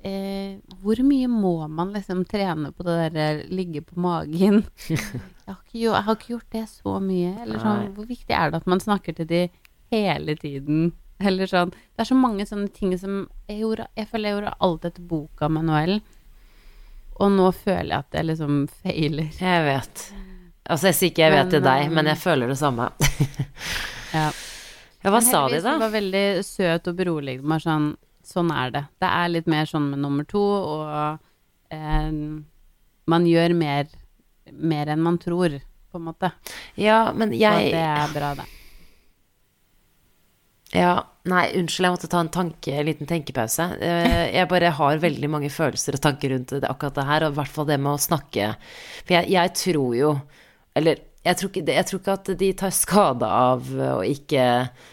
eh, 0.07 0.61
Hvor 0.79 1.01
mye 1.03 1.27
må 1.27 1.57
man 1.67 1.91
liksom 1.97 2.23
trene 2.31 2.71
på 2.71 2.87
det 2.87 3.09
der 3.17 3.43
ligge 3.51 3.83
på 3.83 3.99
magen? 3.99 4.63
jeg, 4.87 5.03
har 5.49 5.59
ikke, 5.59 5.81
jeg 5.81 6.05
har 6.07 6.15
ikke 6.15 6.33
gjort 6.37 6.55
det 6.55 6.65
så 6.71 6.95
mye. 7.03 7.35
Eller 7.43 7.65
sånn, 7.65 7.91
hvor 7.99 8.07
viktig 8.07 8.37
er 8.37 8.53
det 8.53 8.63
at 8.63 8.71
man 8.71 8.85
snakker 8.87 9.19
til 9.19 9.27
de 9.33 9.43
hele 9.91 10.39
tiden? 10.39 10.93
Eller 11.21 11.51
sånn 11.51 11.71
Det 11.75 12.01
er 12.05 12.09
så 12.09 12.17
mange 12.17 12.47
sånne 12.49 12.71
ting 12.73 12.95
som 12.99 13.27
Jeg 13.51 13.61
gjorde 13.61 13.87
Jeg 13.99 14.09
føler 14.09 14.31
jeg 14.31 14.37
gjorde 14.39 14.55
alt 14.67 14.87
etter 14.89 15.07
boka 15.11 15.49
med 15.53 15.69
Noel. 15.69 15.99
Og 17.21 17.33
nå 17.35 17.51
føler 17.53 17.91
jeg 17.91 17.99
at 17.99 18.17
jeg 18.17 18.29
liksom 18.31 18.61
feiler. 18.81 19.27
Jeg 19.37 19.65
vet. 19.67 20.05
Altså, 20.71 20.87
jeg 20.89 20.97
sier 20.97 21.11
ikke 21.11 21.27
jeg 21.27 21.35
vet 21.35 21.51
til 21.53 21.65
deg, 21.67 21.83
um, 21.91 21.97
men 21.99 22.09
jeg 22.09 22.21
føler 22.23 22.53
det 22.53 22.61
samme. 22.61 22.91
Ja. 24.11 24.31
Ja, 25.05 25.11
hva 25.15 25.21
sa 25.23 25.45
de, 25.49 25.61
da? 25.63 25.77
Hun 25.77 25.85
var 25.85 25.93
veldig 25.95 26.23
søt 26.43 26.89
og 26.91 26.97
beroligende. 26.99 27.47
Bare 27.47 27.63
sånn 27.63 27.91
Sånn 28.27 28.51
er 28.53 28.73
det. 28.75 28.83
Det 29.01 29.09
er 29.09 29.31
litt 29.31 29.47
mer 29.51 29.67
sånn 29.67 29.87
med 29.91 30.03
nummer 30.03 30.27
to, 30.29 30.43
og 30.43 31.73
eh, 31.73 32.11
man 33.11 33.27
gjør 33.27 33.55
mer, 33.59 33.89
mer 34.53 34.93
enn 34.93 35.03
man 35.03 35.17
tror, 35.19 35.57
på 35.91 35.99
en 35.99 36.05
måte. 36.11 36.31
Ja, 36.79 37.11
men 37.17 37.33
Og 37.33 37.41
det 37.41 37.81
er 37.81 38.13
bra, 38.13 38.35
det. 38.39 38.47
Ja, 40.71 40.93
nei, 41.27 41.49
unnskyld, 41.59 41.87
jeg 41.89 41.95
måtte 41.97 42.09
ta 42.13 42.21
en 42.23 42.31
tanke, 42.31 42.73
en 42.79 42.87
liten 42.87 43.09
tenkepause. 43.11 43.65
Eh, 43.83 44.31
Jeg 44.37 44.49
bare 44.49 44.71
har 44.77 45.01
veldig 45.03 45.31
mange 45.33 45.51
følelser 45.51 45.97
og 45.99 46.03
tanker 46.05 46.31
rundt 46.31 46.55
det, 46.55 46.69
akkurat 46.71 46.95
det 46.95 47.07
her, 47.09 47.25
og 47.27 47.33
i 47.33 47.39
hvert 47.41 47.55
fall 47.57 47.67
det 47.67 47.79
med 47.83 47.97
å 47.97 48.03
snakke. 48.03 48.53
For 49.05 49.17
jeg, 49.17 49.31
jeg 49.35 49.55
tror 49.59 49.97
jo 49.99 50.13
Eller 50.79 51.01
jeg 51.27 51.37
tror, 51.37 51.51
ikke, 51.51 51.73
jeg 51.75 51.87
tror 51.89 51.99
ikke 52.01 52.13
at 52.15 52.29
de 52.41 52.53
tar 52.57 52.71
skade 52.73 53.27
av 53.27 53.67
å 53.75 54.05
ikke 54.07 54.45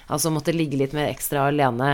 Altså 0.10 0.32
måtte 0.34 0.52
ligge 0.56 0.80
litt 0.82 0.96
mer 0.98 1.08
ekstra 1.12 1.46
alene. 1.48 1.92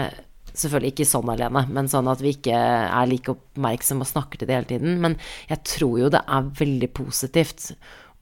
Selvfølgelig 0.54 0.94
ikke 0.94 1.10
sånn 1.10 1.30
alene, 1.34 1.66
men 1.70 1.90
sånn 1.92 2.08
at 2.10 2.22
vi 2.24 2.32
ikke 2.38 2.56
er 2.56 3.08
like 3.10 3.34
oppmerksomme 3.34 4.06
og 4.06 4.10
snakker 4.10 4.40
til 4.40 4.48
det 4.50 4.56
hele 4.56 4.70
tiden. 4.70 5.00
Men 5.04 5.18
jeg 5.50 5.64
tror 5.68 6.00
jo 6.00 6.10
det 6.14 6.22
er 6.24 6.50
veldig 6.62 6.90
positivt. 6.94 7.72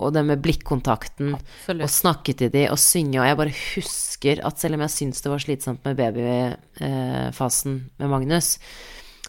Og 0.02 0.14
det 0.16 0.24
med 0.28 0.42
blikkontakten, 0.44 1.36
Absolutt. 1.38 1.86
og 1.86 1.94
snakke 1.94 2.36
til 2.38 2.54
de 2.54 2.68
og 2.72 2.80
synge. 2.82 3.20
Og 3.22 3.28
jeg 3.30 3.42
bare 3.42 3.58
husker 3.76 4.42
at 4.48 4.62
selv 4.62 4.78
om 4.78 4.86
jeg 4.88 4.96
syns 4.98 5.22
det 5.22 5.34
var 5.34 5.44
slitsomt 5.44 5.86
med 5.88 6.00
babyfasen 6.00 7.78
med 8.02 8.12
Magnus, 8.12 8.56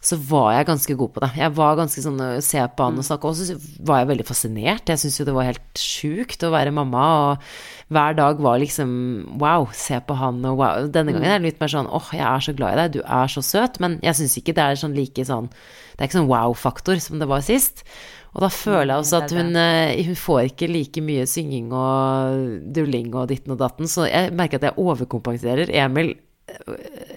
så 0.02 0.16
var 0.18 0.48
jeg 0.56 0.66
ganske 0.66 0.94
god 0.98 1.10
på 1.14 1.20
det. 1.22 1.28
Jeg 1.38 1.54
var 1.54 1.76
ganske 1.78 2.02
sånn 2.02 2.18
å 2.18 2.28
se 2.42 2.58
på 2.58 2.86
han 2.88 2.98
og 2.98 3.06
snakke, 3.06 3.30
og 3.30 3.38
så 3.38 3.54
var 3.86 4.00
jeg 4.00 4.08
veldig 4.10 4.24
fascinert. 4.26 4.90
Jeg 4.90 4.98
syntes 4.98 5.20
jo 5.20 5.26
det 5.28 5.34
var 5.36 5.46
helt 5.46 5.78
sjukt 5.78 6.42
å 6.42 6.50
være 6.50 6.72
mamma, 6.74 7.04
og 7.20 7.92
hver 7.94 8.16
dag 8.18 8.42
var 8.42 8.58
liksom 8.58 8.90
wow, 9.38 9.68
se 9.78 10.00
på 10.02 10.16
han, 10.18 10.40
og 10.48 10.58
wow. 10.58 10.88
Denne 10.90 11.14
gangen 11.14 11.30
er 11.30 11.38
det 11.38 11.52
litt 11.52 11.62
mer 11.62 11.70
sånn 11.70 11.86
åh, 11.86 12.10
jeg 12.18 12.26
er 12.26 12.42
så 12.42 12.56
glad 12.58 12.74
i 12.74 12.80
deg, 12.80 12.96
du 12.98 13.06
er 13.06 13.30
så 13.30 13.44
søt, 13.46 13.78
men 13.84 14.00
jeg 14.02 14.18
syns 14.18 14.34
ikke 14.40 14.56
det 14.58 14.64
er 14.64 14.82
sånn 14.82 14.98
like 14.98 15.28
sånn 15.28 15.52
Det 15.52 16.00
er 16.00 16.10
ikke 16.10 16.18
sånn 16.18 16.32
wow-faktor 16.32 17.02
som 17.04 17.22
det 17.22 17.30
var 17.30 17.46
sist. 17.46 17.84
Og 18.32 18.44
da 18.44 18.48
føler 18.48 18.94
jeg 18.94 19.02
også 19.02 19.20
at 19.20 19.32
er 19.32 19.42
hun, 19.42 19.56
eh, 19.60 20.02
hun 20.08 20.16
får 20.16 20.42
ikke 20.50 20.70
like 20.70 21.04
mye 21.04 21.24
synging 21.28 21.72
og 21.76 22.68
dulling 22.72 23.12
og 23.12 23.28
ditten 23.32 23.52
og 23.52 23.60
datten, 23.60 23.90
så 23.90 24.06
jeg 24.08 24.32
merker 24.36 24.60
at 24.60 24.70
jeg 24.70 24.80
overkompenserer. 24.80 25.72
Emil 25.84 26.14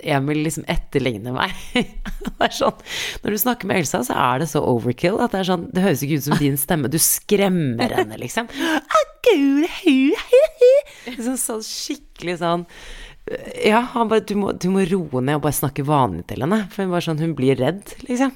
Emil 0.06 0.44
liksom 0.46 0.68
etterligner 0.70 1.34
meg. 1.36 1.56
det 1.76 2.50
sånn, 2.56 2.84
når 3.24 3.34
du 3.34 3.40
snakker 3.42 3.70
med 3.70 3.82
Elsa, 3.82 4.04
så 4.06 4.16
er 4.22 4.44
det 4.44 4.50
så 4.52 4.62
overkill 4.64 5.18
at 5.24 5.34
det 5.34 5.42
er 5.42 5.50
sånn 5.50 5.66
Det 5.74 5.84
høres 5.84 6.04
ikke 6.06 6.20
ut 6.20 6.28
som 6.28 6.38
din 6.40 6.60
stemme. 6.62 6.92
Du 6.94 7.00
skremmer 7.02 7.98
henne, 8.00 8.20
liksom. 8.22 8.52
Sånn, 11.26 11.40
sånn 11.42 11.64
skikkelig 11.66 12.36
sånn 12.38 12.66
Ja, 13.66 13.80
han 13.96 14.12
bare 14.12 14.22
du 14.22 14.36
må, 14.38 14.52
du 14.54 14.68
må 14.70 14.84
roe 14.86 15.24
ned 15.26 15.40
og 15.40 15.48
bare 15.48 15.58
snakke 15.58 15.86
vanlig 15.88 16.28
til 16.30 16.46
henne. 16.46 16.62
For 16.70 16.86
hun 16.86 16.94
bare 16.94 17.08
sånn 17.08 17.24
Hun 17.24 17.34
blir 17.38 17.58
redd, 17.60 17.96
liksom. 18.06 18.36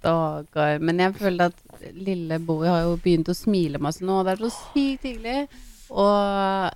Stakkar. 0.00 0.78
Men 0.80 0.98
jeg 1.02 1.14
føler 1.20 1.50
at 1.50 1.88
lille 1.94 2.38
Bowie 2.40 2.70
har 2.72 2.82
jo 2.86 2.96
begynt 3.00 3.28
å 3.28 3.36
smile 3.36 3.78
masse 3.82 4.04
nå, 4.04 4.20
og 4.20 4.26
det 4.28 4.32
er 4.38 4.44
så 4.46 4.50
sykt 4.72 5.04
hyggelig. 5.04 5.48
Og 5.90 6.70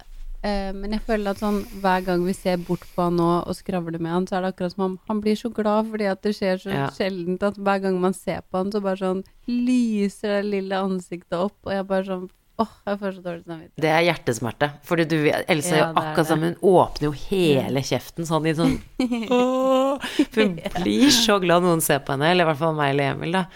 eh, 0.45 0.73
Men 0.77 0.93
jeg 0.97 1.05
føler 1.07 1.31
at 1.33 1.41
sånn 1.41 1.63
hver 1.81 2.05
gang 2.05 2.25
vi 2.27 2.35
ser 2.37 2.59
bort 2.61 2.85
på 2.95 3.07
han 3.09 3.17
nå 3.17 3.29
og 3.47 3.57
skravler 3.57 3.99
med 4.03 4.13
han, 4.13 4.27
så 4.29 4.37
er 4.37 4.45
det 4.45 4.53
akkurat 4.55 4.75
som 4.77 4.85
om 4.91 4.97
han 5.09 5.21
blir 5.25 5.39
så 5.41 5.49
glad 5.55 5.89
fordi 5.93 6.09
at 6.11 6.23
det 6.27 6.35
skjer 6.37 6.61
så 6.61 6.71
Ja. 6.75 6.89
sjeldent 6.93 7.43
at 7.43 7.57
hver 7.57 7.81
gang 7.87 8.01
man 8.03 8.13
ser 8.13 8.43
på 8.51 8.61
han, 8.61 8.73
så 8.73 8.83
bare 8.85 9.01
sånn 9.01 9.25
lyser 9.49 10.41
det 10.43 10.51
lille 10.51 10.77
ansiktet 10.85 11.39
opp, 11.39 11.57
og 11.65 11.73
jeg 11.73 11.87
bare 11.89 12.05
sånn 12.11 12.27
Åh, 12.63 12.75
jeg 12.87 12.99
får 13.01 13.15
så 13.17 13.23
dårlig 13.25 13.43
samvittighet. 13.49 13.83
Det 13.83 13.89
er 13.91 14.05
hjertesmerte. 14.07 14.67
Fordi 14.87 15.05
du, 15.11 15.17
Else 15.27 15.73
er 15.75 15.81
Ja, 15.81 15.87
akkurat 15.91 16.29
som 16.29 16.45
hun 16.47 16.55
åpner 16.63 17.09
jo 17.09 17.15
hele 17.25 17.83
kjeften 17.83 18.29
sånn 18.29 18.47
i 18.47 18.53
sånn 18.55 18.77
Åh, 19.35 20.05
hun 20.37 20.53
blir 20.77 21.11
så 21.15 21.41
glad 21.43 21.67
noen 21.67 21.83
ser 21.83 22.05
på 22.07 22.15
henne, 22.15 22.31
eller 22.31 22.47
i 22.47 22.51
hvert 22.53 22.61
fall 22.63 22.77
meg 22.79 22.93
eller 22.95 23.17
Emil, 23.17 23.35
da. 23.35 23.49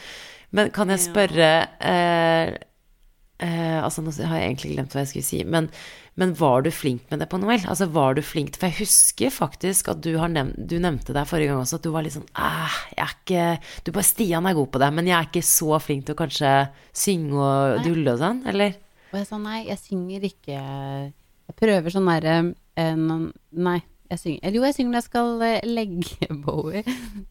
Men 0.50 0.72
kan 0.74 0.90
jeg 0.90 1.04
spørre 1.04 1.50
eh, 1.78 2.56
eh, 3.44 3.78
Altså, 3.84 4.02
nå 4.02 4.14
har 4.16 4.40
jeg 4.40 4.48
egentlig 4.48 4.74
glemt 4.74 4.94
hva 4.96 5.04
jeg 5.04 5.12
skulle 5.12 5.28
si, 5.28 5.40
men 5.44 5.70
Men 6.18 6.32
var 6.34 6.64
du 6.66 6.70
flink 6.74 7.04
med 7.12 7.20
det 7.22 7.28
på 7.30 7.38
Noel? 7.38 7.62
Altså, 7.70 7.86
var 7.94 8.16
du 8.18 8.22
flink 8.26 8.56
For 8.58 8.66
jeg 8.66 8.80
husker 8.80 9.30
faktisk 9.30 9.92
at 9.92 10.00
du, 10.02 10.16
har 10.18 10.32
nevnt, 10.32 10.56
du 10.58 10.78
nevnte 10.82 11.14
deg 11.14 11.28
forrige 11.30 11.52
gang 11.52 11.62
også, 11.62 11.78
at 11.78 11.86
du 11.86 11.92
var 11.94 12.02
litt 12.02 12.16
sånn 12.16 12.26
Æh, 12.34 12.80
jeg 12.96 13.04
er 13.04 13.14
ikke 13.14 13.46
Du 13.86 13.92
bare 13.94 14.08
Stian 14.10 14.48
er 14.50 14.58
god 14.58 14.72
på 14.74 14.82
det, 14.82 14.90
men 14.98 15.06
jeg 15.06 15.18
er 15.20 15.30
ikke 15.30 15.46
så 15.46 15.78
flink 15.84 16.08
til 16.08 16.16
å 16.16 16.22
kanskje 16.24 16.52
synge 16.98 17.38
og 17.38 17.84
dulle 17.86 18.16
og 18.16 18.22
sånn, 18.24 18.42
eller? 18.50 18.74
Og 19.08 19.20
jeg 19.20 19.28
sa 19.28 19.38
nei, 19.40 19.60
jeg 19.68 19.80
synger 19.80 20.26
ikke 20.28 20.56
Jeg 20.58 21.56
prøver 21.56 21.94
sånn 21.94 22.10
derre 22.10 22.34
eh, 22.76 22.98
Nei, 22.98 23.78
jeg 24.12 24.22
synger 24.22 24.58
Jo, 24.58 24.64
jeg 24.68 24.76
synger 24.76 24.92
når 24.92 25.00
jeg 25.00 25.08
skal 25.08 25.46
eh, 25.46 25.68
legge 25.68 26.28
Bowie. 26.44 26.84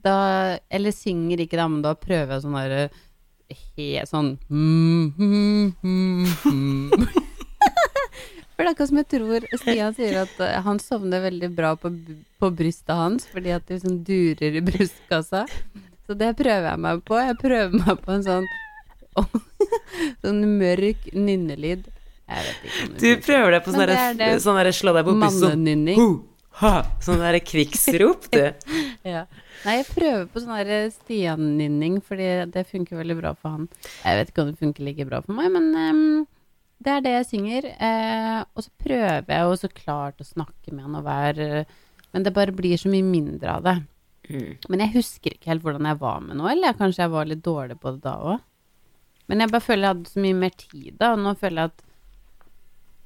Da 0.06 0.18
Eller 0.74 0.96
synger 0.96 1.44
ikke, 1.46 1.60
da, 1.60 1.68
men 1.70 1.86
da 1.86 1.94
prøver 2.00 2.38
jeg 2.38 2.46
sånn 2.46 2.58
derre 2.58 2.88
Helt 3.78 4.10
sånn 4.10 4.34
mm, 4.52 5.14
mm, 5.16 6.26
mm. 6.44 7.06
For 8.58 8.66
det 8.66 8.66
er 8.66 8.74
akkurat 8.74 8.90
som 8.90 9.00
jeg 9.00 9.08
tror 9.14 9.44
Stian 9.62 9.96
sier 9.96 10.16
at 10.26 10.40
eh, 10.42 10.56
han 10.66 10.82
sovner 10.82 11.22
veldig 11.28 11.52
bra 11.56 11.76
på, 11.78 11.92
på 12.42 12.50
brystet 12.58 12.96
hans 12.98 13.28
fordi 13.30 13.54
at 13.54 13.68
det 13.70 13.78
liksom 13.78 14.00
durer 14.08 14.58
i 14.58 14.64
brystkassa. 14.66 15.44
Så 16.08 16.16
det 16.18 16.32
prøver 16.40 16.66
jeg 16.72 16.82
meg 16.82 17.04
på. 17.06 17.20
Jeg 17.22 17.38
prøver 17.38 17.76
meg 17.78 18.02
på 18.02 18.16
en 18.16 18.26
sånn 18.26 18.50
sånn 20.24 20.42
mørk 20.60 21.10
nynnelyd. 21.14 21.88
Jeg 22.28 22.48
vet 22.48 22.66
ikke 22.68 22.88
Du 23.00 23.22
prøver 23.24 23.54
deg 23.56 23.64
på 23.64 23.74
sånn 23.74 23.84
derre 23.86 24.00
er 24.10 24.18
det. 24.20 24.32
sånn 24.44 24.58
der, 24.60 24.72
slå 24.76 24.94
deg 24.98 25.08
på 25.08 25.16
pussen. 25.16 25.54
Mannenynning. 25.54 26.02
Sånn 27.06 27.22
derre 27.22 27.42
krigsrop, 27.44 28.30
du. 28.34 28.44
Ja. 29.08 29.24
Nei, 29.64 29.78
jeg 29.78 29.86
prøver 29.94 30.26
på 30.28 30.42
sånn 30.44 30.58
der 30.58 30.90
Stian-nynning, 30.92 32.02
fordi 32.04 32.26
det 32.52 32.66
funker 32.68 33.00
veldig 33.00 33.16
bra 33.22 33.32
for 33.38 33.54
han. 33.56 33.68
Jeg 34.04 34.20
vet 34.20 34.32
ikke 34.34 34.44
om 34.44 34.50
det 34.52 34.60
funker 34.60 34.84
like 34.84 35.06
bra 35.08 35.22
for 35.24 35.38
meg, 35.38 35.48
men 35.54 35.70
um, 35.78 36.26
det 36.84 36.94
er 36.94 37.06
det 37.06 37.14
jeg 37.14 37.28
synger. 37.30 37.70
Eh, 37.74 38.40
og 38.52 38.66
så 38.66 38.74
prøver 38.84 39.32
jeg 39.32 39.46
jo 39.48 39.60
så 39.62 39.70
klart 39.72 40.20
å 40.22 40.28
snakke 40.28 40.74
med 40.74 40.86
han 40.86 40.98
og 41.00 41.06
være 41.08 41.64
Men 42.14 42.24
det 42.26 42.34
bare 42.36 42.56
blir 42.56 42.80
så 42.80 42.92
mye 42.92 43.06
mindre 43.06 43.56
av 43.58 43.64
det. 43.66 43.78
Mm. 44.28 44.52
Men 44.72 44.84
jeg 44.84 44.94
husker 44.98 45.34
ikke 45.36 45.52
helt 45.52 45.64
hvordan 45.64 45.88
jeg 45.88 46.00
var 46.02 46.22
med 46.24 46.40
noe, 46.40 46.52
eller 46.52 46.78
kanskje 46.78 47.06
jeg 47.06 47.14
var 47.14 47.28
litt 47.30 47.44
dårlig 47.46 47.78
på 47.80 47.96
det 47.96 48.04
da 48.04 48.16
òg. 48.34 48.44
Men 49.28 49.44
jeg 49.44 49.52
bare 49.52 49.66
føler 49.66 49.84
jeg 49.84 49.96
hadde 49.96 50.14
så 50.14 50.24
mye 50.24 50.40
mer 50.46 50.56
tid 50.58 50.90
da, 51.02 51.12
og 51.14 51.22
nå 51.26 51.36
føler 51.40 51.62
jeg 51.64 51.74
at 51.74 51.84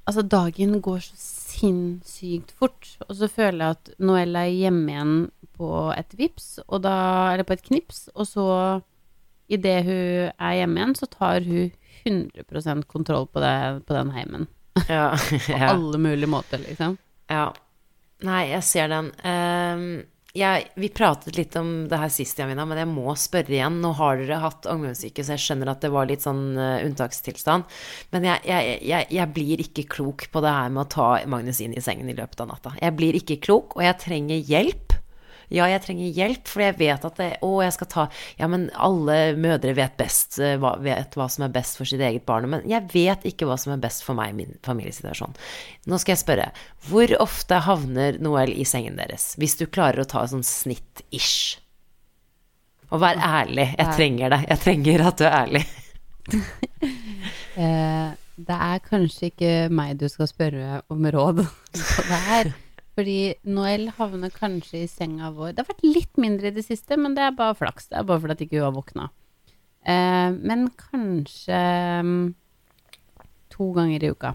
Altså, 0.02 0.24
dagen 0.26 0.80
går 0.82 0.98
så 0.98 1.14
sinnssykt 1.14 2.48
fort, 2.58 2.88
og 3.06 3.12
så 3.20 3.28
føler 3.30 3.60
jeg 3.62 3.76
at 3.76 3.90
Noelle 4.02 4.40
er 4.48 4.56
hjemme 4.64 4.90
igjen 4.90 5.12
på 5.54 5.68
et 5.94 6.16
vips, 6.18 6.56
og 6.66 6.82
da 6.82 6.94
Eller 7.30 7.46
på 7.46 7.54
et 7.54 7.62
knips, 7.68 8.08
og 8.16 8.26
så 8.26 8.46
Idet 9.52 9.84
hun 9.84 10.32
er 10.32 10.56
hjemme 10.58 10.80
igjen, 10.80 10.94
så 10.96 11.06
tar 11.12 11.44
hun 11.44 11.70
100 12.08 12.82
kontroll 12.88 13.26
på, 13.28 13.42
det, 13.42 13.82
på 13.86 13.94
den 13.94 14.10
heimen. 14.14 14.46
Ja. 14.88 15.12
På 15.46 15.58
alle 15.68 15.98
mulige 16.00 16.30
måter, 16.30 16.62
liksom. 16.62 16.96
Ja. 17.28 17.50
Nei, 18.24 18.46
jeg 18.48 18.64
ser 18.64 18.88
den. 18.88 19.10
Ehm, 19.28 19.90
jeg, 20.32 20.68
vi 20.80 20.88
pratet 20.88 21.36
litt 21.36 21.56
om 21.60 21.70
det 21.90 21.98
her 22.00 22.12
sist, 22.12 22.38
Jamina, 22.40 22.64
men 22.68 22.78
jeg 22.80 22.88
må 22.88 23.12
spørre 23.20 23.52
igjen. 23.52 23.80
Nå 23.84 23.90
har 23.98 24.16
dere 24.16 24.40
hatt 24.40 24.68
ungdomssyke, 24.70 25.24
så 25.24 25.34
jeg 25.36 25.44
skjønner 25.44 25.72
at 25.74 25.84
det 25.84 25.90
var 25.92 26.08
litt 26.08 26.24
sånn 26.24 26.56
uh, 26.56 26.80
unntakstilstand. 26.86 27.68
Men 28.16 28.28
jeg, 28.30 28.40
jeg, 28.48 29.10
jeg, 29.12 29.28
blir 29.36 29.60
ikke 29.66 29.84
klok 29.92 30.30
på 30.32 30.44
det 30.44 30.54
her 30.56 30.72
med 30.72 30.86
å 30.86 30.90
ta 30.96 31.10
Magnus 31.28 31.60
inn 31.60 31.76
i 31.76 31.84
sengen 31.84 32.08
i 32.08 32.16
løpet 32.16 32.40
av 32.44 32.48
natta. 32.48 32.72
Jeg 32.80 32.96
blir 32.96 33.20
ikke 33.20 33.42
klok, 33.44 33.76
og 33.76 33.84
jeg 33.84 34.00
trenger 34.00 34.40
hjelp. 34.48 34.91
Ja, 35.52 35.66
jeg 35.68 35.82
trenger 35.84 36.16
hjelp, 36.16 36.46
for 36.48 36.64
jeg 36.64 36.76
vet 36.78 37.04
at 37.04 37.18
det, 37.20 37.28
Å, 37.44 37.50
jeg 37.64 37.74
skal 37.76 37.88
ta 37.92 38.06
Ja, 38.40 38.48
men 38.50 38.68
alle 38.74 39.34
mødre 39.38 39.74
vet 39.76 39.98
best 40.00 40.38
eh, 40.40 40.56
hva, 40.60 40.74
vet 40.82 41.16
hva 41.18 41.28
som 41.32 41.46
er 41.46 41.52
best 41.54 41.78
for 41.80 41.88
sitt 41.88 42.02
eget 42.02 42.24
barn. 42.28 42.48
Men 42.52 42.64
jeg 42.68 42.88
vet 42.92 43.26
ikke 43.28 43.48
hva 43.48 43.58
som 43.60 43.74
er 43.74 43.82
best 43.82 44.06
for 44.06 44.18
meg 44.18 44.32
i 44.32 44.38
min 44.42 44.56
familiesituasjon. 44.64 45.36
Nå 45.90 46.00
skal 46.00 46.16
jeg 46.16 46.22
spørre. 46.24 46.48
Hvor 46.88 47.16
ofte 47.22 47.60
havner 47.66 48.18
Noel 48.22 48.54
i 48.56 48.66
sengen 48.68 48.96
deres? 49.00 49.32
Hvis 49.40 49.58
du 49.60 49.66
klarer 49.68 50.04
å 50.04 50.08
ta 50.08 50.24
sånn 50.30 50.46
snitt-ish. 50.46 51.58
Og 52.92 53.00
vær 53.00 53.20
ærlig. 53.20 53.70
Jeg 53.78 53.96
trenger 53.96 54.34
deg. 54.34 54.48
Jeg 54.50 54.64
trenger 54.66 55.06
at 55.08 55.20
du 55.20 55.28
er 55.28 55.38
ærlig. 55.44 55.66
Eh, 57.52 58.12
det 58.40 58.56
er 58.56 58.78
kanskje 58.80 59.28
ikke 59.28 59.48
meg 59.76 59.98
du 60.00 60.06
skal 60.08 60.24
spørre 60.30 60.78
om 60.88 61.04
råd 61.04 61.42
på 61.44 62.04
det 62.08 62.20
her. 62.24 62.48
Fordi 62.92 63.34
Noel 63.48 63.88
havner 63.96 64.32
kanskje 64.34 64.82
i 64.82 64.90
senga 64.90 65.30
vår 65.32 65.54
Det 65.54 65.62
har 65.62 65.70
vært 65.70 65.86
litt 65.86 66.20
mindre 66.20 66.50
i 66.50 66.56
det 66.56 66.66
siste, 66.66 66.98
men 67.00 67.16
det 67.16 67.24
er 67.24 67.36
bare 67.38 67.56
flaks. 67.56 67.88
Det 67.88 67.98
er 67.98 68.06
bare 68.08 68.20
fordi 68.20 68.36
at 68.36 68.44
ikke 68.44 68.58
hun 68.60 68.66
har 68.66 68.76
våkna. 68.76 69.08
Eh, 69.82 70.30
men 70.36 70.66
kanskje 70.78 71.60
mm, 72.04 72.24
to 73.52 73.72
ganger 73.76 74.04
i 74.04 74.12
uka. 74.12 74.34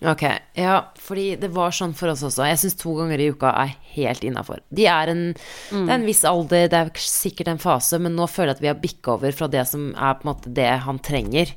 Ok, 0.00 0.22
ja, 0.56 0.78
fordi 0.96 1.34
det 1.36 1.50
var 1.52 1.74
sånn 1.76 1.92
for 1.96 2.08
oss 2.08 2.22
også. 2.24 2.46
Jeg 2.48 2.60
syns 2.62 2.78
to 2.80 2.94
ganger 2.96 3.20
i 3.20 3.26
uka 3.34 3.50
er 3.66 3.74
helt 3.92 4.24
innafor. 4.24 4.62
De 4.72 4.86
er 4.88 5.12
en, 5.12 5.26
Det 5.68 5.82
er 5.82 5.98
en 5.98 6.06
viss 6.08 6.22
alder, 6.24 6.70
det 6.72 6.78
er 6.78 7.02
sikkert 7.04 7.50
en 7.52 7.60
fase, 7.60 8.00
men 8.00 8.16
nå 8.16 8.24
føler 8.30 8.54
jeg 8.54 8.56
at 8.56 8.62
vi 8.64 8.70
har 8.70 8.80
bikka 8.80 9.18
over 9.18 9.36
fra 9.36 9.50
det 9.52 9.66
som 9.68 9.90
er 9.92 10.16
på 10.16 10.24
en 10.24 10.30
måte 10.32 10.54
det 10.56 10.70
han 10.86 11.02
trenger, 11.04 11.52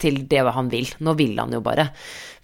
til 0.00 0.22
det 0.30 0.44
han 0.54 0.70
vil. 0.72 0.88
Nå 1.04 1.14
vil 1.18 1.38
han 1.38 1.52
jo 1.54 1.60
bare. 1.64 1.88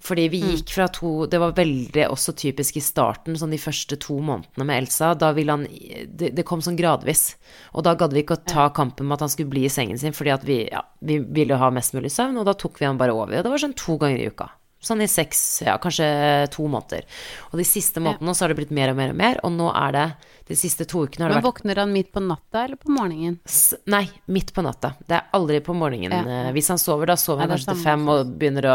Fordi 0.04 0.26
vi 0.28 0.40
gikk 0.42 0.74
fra 0.74 0.86
to 0.92 1.24
Det 1.30 1.38
var 1.40 1.54
veldig 1.56 2.08
også 2.12 2.34
typisk 2.36 2.76
i 2.76 2.82
starten, 2.84 3.38
sånn 3.40 3.54
de 3.54 3.60
første 3.60 3.96
to 4.00 4.18
månedene 4.20 4.66
med 4.68 4.82
Elsa. 4.82 5.14
Da 5.16 5.32
ville 5.36 5.56
han 5.56 5.64
Det, 5.64 6.34
det 6.36 6.44
kom 6.44 6.60
sånn 6.64 6.76
gradvis. 6.76 7.36
Og 7.72 7.86
da 7.86 7.94
gadd 7.98 8.12
vi 8.12 8.24
ikke 8.24 8.36
å 8.36 8.44
ta 8.44 8.68
kampen 8.74 9.08
med 9.08 9.16
at 9.18 9.26
han 9.26 9.32
skulle 9.32 9.52
bli 9.54 9.64
i 9.68 9.72
sengen 9.72 9.98
sin, 10.00 10.16
fordi 10.16 10.34
at 10.34 10.44
vi, 10.44 10.58
ja, 10.68 10.84
vi 11.00 11.18
ville 11.22 11.56
ha 11.60 11.70
mest 11.72 11.94
mulig 11.96 12.12
søvn, 12.12 12.38
og 12.40 12.46
da 12.48 12.56
tok 12.58 12.80
vi 12.80 12.88
han 12.88 13.00
bare 13.00 13.16
over. 13.16 13.38
Og 13.38 13.46
det 13.46 13.54
var 13.54 13.64
sånn 13.64 13.78
to 13.78 13.96
ganger 14.00 14.20
i 14.20 14.28
uka. 14.28 14.50
Sånn 14.84 15.00
i 15.00 15.08
seks, 15.08 15.40
ja, 15.64 15.78
kanskje 15.80 16.06
to 16.52 16.66
måneder. 16.68 17.06
Og 17.52 17.58
de 17.60 17.64
siste 17.64 18.02
månedene 18.04 18.34
så 18.36 18.44
har 18.44 18.52
det 18.52 18.58
blitt 18.60 18.74
mer 18.76 18.92
og 18.92 18.98
mer 19.00 19.14
og 19.14 19.16
mer, 19.16 19.40
og 19.42 19.52
nå 19.56 19.70
er 19.72 19.92
det 19.96 20.06
De 20.44 20.52
siste 20.60 20.84
to 20.84 21.06
ukene 21.06 21.24
har 21.24 21.30
det 21.32 21.36
Men 21.38 21.42
vært 21.42 21.46
våkner 21.54 21.78
han 21.80 21.92
midt 21.94 22.10
på 22.12 22.20
natta 22.20 22.64
eller 22.66 22.76
på 22.76 22.90
morgenen? 22.92 23.38
S 23.48 23.72
nei, 23.88 24.02
midt 24.28 24.50
på 24.52 24.60
natta. 24.60 24.90
Det 25.08 25.16
er 25.16 25.30
aldri 25.32 25.62
på 25.64 25.72
morgenen. 25.72 26.12
Ja. 26.28 26.42
Eh, 26.50 26.52
Hvis 26.52 26.68
han 26.68 26.76
sover, 26.76 27.06
da 27.08 27.16
sover 27.16 27.46
han 27.46 27.54
kanskje 27.54 27.72
til 27.72 27.80
fem 27.82 28.04
og 28.12 28.34
begynner 28.36 28.68
å 28.68 28.74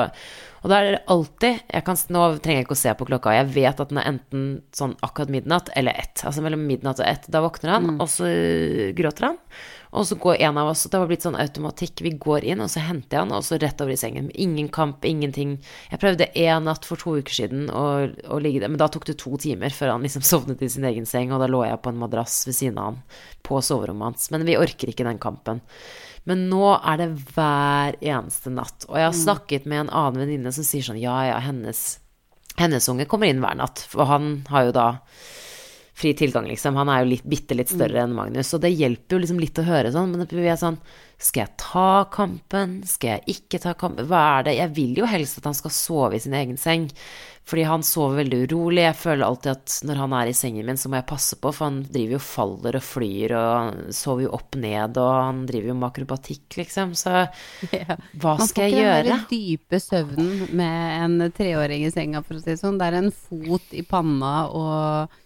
Og 0.63 0.69
da 0.73 0.79
er 0.81 0.89
det 0.95 1.03
alltid 1.07 1.59
jeg 1.69 1.85
kan, 1.85 1.95
Nå 2.09 2.23
trenger 2.41 2.57
jeg 2.57 2.65
ikke 2.65 2.75
å 2.75 2.81
se 2.81 2.93
på 2.97 3.05
klokka. 3.07 3.35
Jeg 3.37 3.53
vet 3.53 3.79
at 3.79 3.89
den 3.93 3.99
er 4.01 4.09
enten 4.09 4.47
sånn 4.73 4.97
akkurat 5.05 5.29
midnatt 5.29 5.69
eller 5.77 5.93
ett. 5.93 6.23
Altså 6.25 6.41
mellom 6.41 6.65
midnatt 6.67 6.99
og 6.99 7.05
ett. 7.05 7.29
Da 7.29 7.39
våkner 7.45 7.69
han, 7.77 7.85
Mm. 7.93 8.01
og 8.01 8.07
så 8.09 8.25
gråter 8.97 9.27
han. 9.29 9.37
Og 9.89 10.05
så 10.05 10.15
går 10.21 10.41
en 10.45 10.57
av 10.61 10.67
oss 10.69 10.83
Det 10.83 10.99
var 11.01 11.09
blitt 11.09 11.25
sånn 11.25 11.37
automatikk. 11.39 12.03
Vi 12.05 12.11
går 12.21 12.45
inn, 12.45 12.61
og 12.61 12.69
så 12.69 12.83
henter 12.85 13.17
jeg 13.17 13.25
han, 13.25 13.33
og 13.33 13.45
så 13.45 13.57
rett 13.61 13.81
over 13.81 13.93
i 13.95 13.99
sengen. 13.99 14.29
Ingen 14.37 14.69
kamp, 14.73 15.05
ingenting. 15.05 15.57
Jeg 15.89 16.01
prøvde 16.01 16.29
en 16.43 16.67
natt 16.69 16.85
for 16.85 17.01
to 17.01 17.15
uker 17.17 17.39
siden 17.41 17.71
å, 17.73 17.85
å 18.29 18.41
ligge 18.41 18.61
der, 18.61 18.71
men 18.71 18.81
da 18.81 18.89
tok 18.91 19.07
det 19.09 19.17
to 19.21 19.33
timer 19.41 19.73
før 19.73 19.95
han 19.95 20.05
liksom 20.05 20.25
sovnet 20.31 20.61
i 20.65 20.69
sin 20.69 20.85
egen 20.89 21.09
seng, 21.09 21.33
og 21.33 21.41
da 21.41 21.49
lå 21.49 21.63
jeg 21.65 21.81
på 21.81 21.93
en 21.93 22.03
madrass 22.03 22.43
ved 22.49 22.59
siden 22.59 22.77
av 22.77 22.91
han 22.91 23.01
på 23.45 23.63
soverommet 23.65 24.11
hans. 24.11 24.29
Men 24.35 24.45
vi 24.45 24.59
orker 24.59 24.93
ikke 24.93 25.07
den 25.07 25.21
kampen. 25.21 25.63
Men 26.29 26.45
nå 26.51 26.75
er 26.77 26.99
det 27.01 27.09
hver 27.31 27.97
eneste 28.03 28.53
natt. 28.53 28.85
Og 28.89 28.99
jeg 28.99 29.07
har 29.07 29.17
snakket 29.17 29.65
med 29.69 29.85
en 29.85 29.93
annen 30.01 30.21
venninne 30.25 30.53
som 30.53 30.67
sier 30.67 30.85
sånn 30.85 30.99
Ja, 31.01 31.15
ja, 31.25 31.39
hennes, 31.41 31.97
hennes 32.59 32.89
unge 32.91 33.07
kommer 33.09 33.31
inn 33.31 33.41
hver 33.41 33.57
natt. 33.57 33.81
For 33.89 34.05
han 34.09 34.43
har 34.51 34.67
jo 34.67 34.75
da 34.75 34.89
fri 35.99 36.13
tilgang, 36.17 36.47
liksom. 36.47 36.77
Han 36.79 36.89
er 36.93 37.03
jo 37.03 37.11
litt, 37.11 37.25
bitte 37.27 37.57
litt 37.59 37.71
større 37.73 38.05
enn 38.05 38.15
Magnus. 38.15 38.53
Og 38.55 38.63
det 38.63 38.71
hjelper 38.75 39.17
jo 39.17 39.23
liksom 39.25 39.39
litt 39.43 39.59
å 39.59 39.67
høre 39.67 39.91
sånn. 39.95 40.13
Men 40.15 40.27
vi 40.31 40.47
er 40.47 40.59
sånn 40.59 40.79
Skal 41.19 41.41
jeg 41.43 41.57
ta 41.59 42.05
kampen? 42.15 42.77
Skal 42.87 43.17
jeg 43.17 43.35
ikke 43.35 43.59
ta 43.59 43.73
kampen? 43.75 44.07
Hva 44.07 44.21
er 44.37 44.45
det? 44.47 44.53
Jeg 44.61 44.71
vil 44.77 45.01
jo 45.01 45.09
helst 45.11 45.41
at 45.41 45.49
han 45.49 45.57
skal 45.57 45.73
sove 45.75 46.15
i 46.15 46.21
sin 46.23 46.37
egen 46.39 46.55
seng. 46.61 46.85
Fordi 47.49 47.63
han 47.65 47.81
sover 47.83 48.19
veldig 48.21 48.39
urolig. 48.45 48.83
Jeg 48.85 48.95
føler 49.01 49.25
alltid 49.25 49.51
at 49.51 49.75
når 49.89 49.99
han 50.03 50.13
er 50.19 50.29
i 50.29 50.35
sengen 50.37 50.67
min, 50.69 50.77
så 50.77 50.87
må 50.91 50.99
jeg 50.99 51.07
passe 51.09 51.35
på, 51.41 51.49
for 51.51 51.65
han 51.65 51.79
driver 51.89 52.15
jo 52.15 52.21
faller 52.21 52.77
og 52.77 52.83
flyr 52.85 53.33
og 53.33 53.47
han 53.57 53.79
sover 53.97 54.27
jo 54.27 54.33
opp 54.37 54.55
ned, 54.61 54.99
og 55.01 55.09
han 55.17 55.39
driver 55.49 55.71
jo 55.71 55.77
med 55.79 55.87
akrobatikk, 55.89 56.59
liksom. 56.61 56.93
Så 56.99 57.15
Ja. 57.79 57.97
hva 58.21 58.35
Man 58.37 58.45
får 58.45 58.53
ikke 58.53 58.69
gjøre? 58.69 59.07
den 59.09 59.25
dype 59.33 59.79
søvnen 59.81 60.45
med 60.61 61.03
en 61.03 61.31
treåring 61.35 61.87
i 61.87 61.91
senga, 61.91 62.21
for 62.23 62.37
å 62.37 62.43
si 62.43 62.53
det 62.53 62.61
sånn. 62.61 62.77
Det 62.79 62.91
er 62.91 62.99
en 63.01 63.11
fot 63.11 63.73
i 63.75 63.81
panna 63.81 64.35
og 64.53 65.17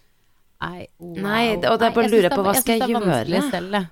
Nei, 0.64 0.86
wow. 0.98 1.14
Nei, 1.24 1.56
det- 1.56 1.70
og 1.70 1.78
er 1.90 1.94
bare 1.94 2.08
å 2.08 2.10
lurer 2.10 2.28
synes 2.30 2.36
på, 2.38 2.44
hva 2.44 2.54
skal 2.60 2.78
jeg 2.78 2.88
gjøre? 2.94 3.50
selv. 3.50 3.86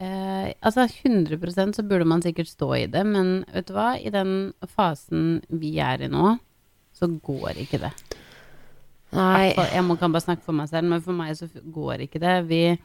Eh, 0.00 0.52
altså 0.64 0.86
100% 0.88 1.76
så 1.76 1.82
burde 1.86 2.06
man 2.08 2.22
sikkert 2.24 2.48
stå 2.48 2.70
i 2.78 2.86
det, 2.86 3.02
men 3.04 3.44
vet 3.52 3.66
du 3.68 3.74
hva? 3.76 3.90
I 4.00 4.08
den 4.14 4.54
fasen 4.66 5.42
vi 5.50 5.74
er 5.78 6.00
i 6.06 6.08
nå, 6.08 6.38
så 6.96 7.06
går 7.20 7.60
ikke 7.66 7.80
det. 7.82 7.92
Nei. 9.12 9.50
Altså, 9.52 9.66
Jeg 9.74 9.84
må, 9.84 9.98
kan 9.98 10.12
bare 10.14 10.22
snakke 10.24 10.46
for 10.46 10.52
meg 10.56 10.70
selv, 10.70 10.88
men 10.88 11.02
for 11.04 11.12
meg 11.12 11.34
så 11.36 11.48
går 11.50 12.06
ikke 12.06 12.20
det. 12.22 12.36
Vi 12.48 12.78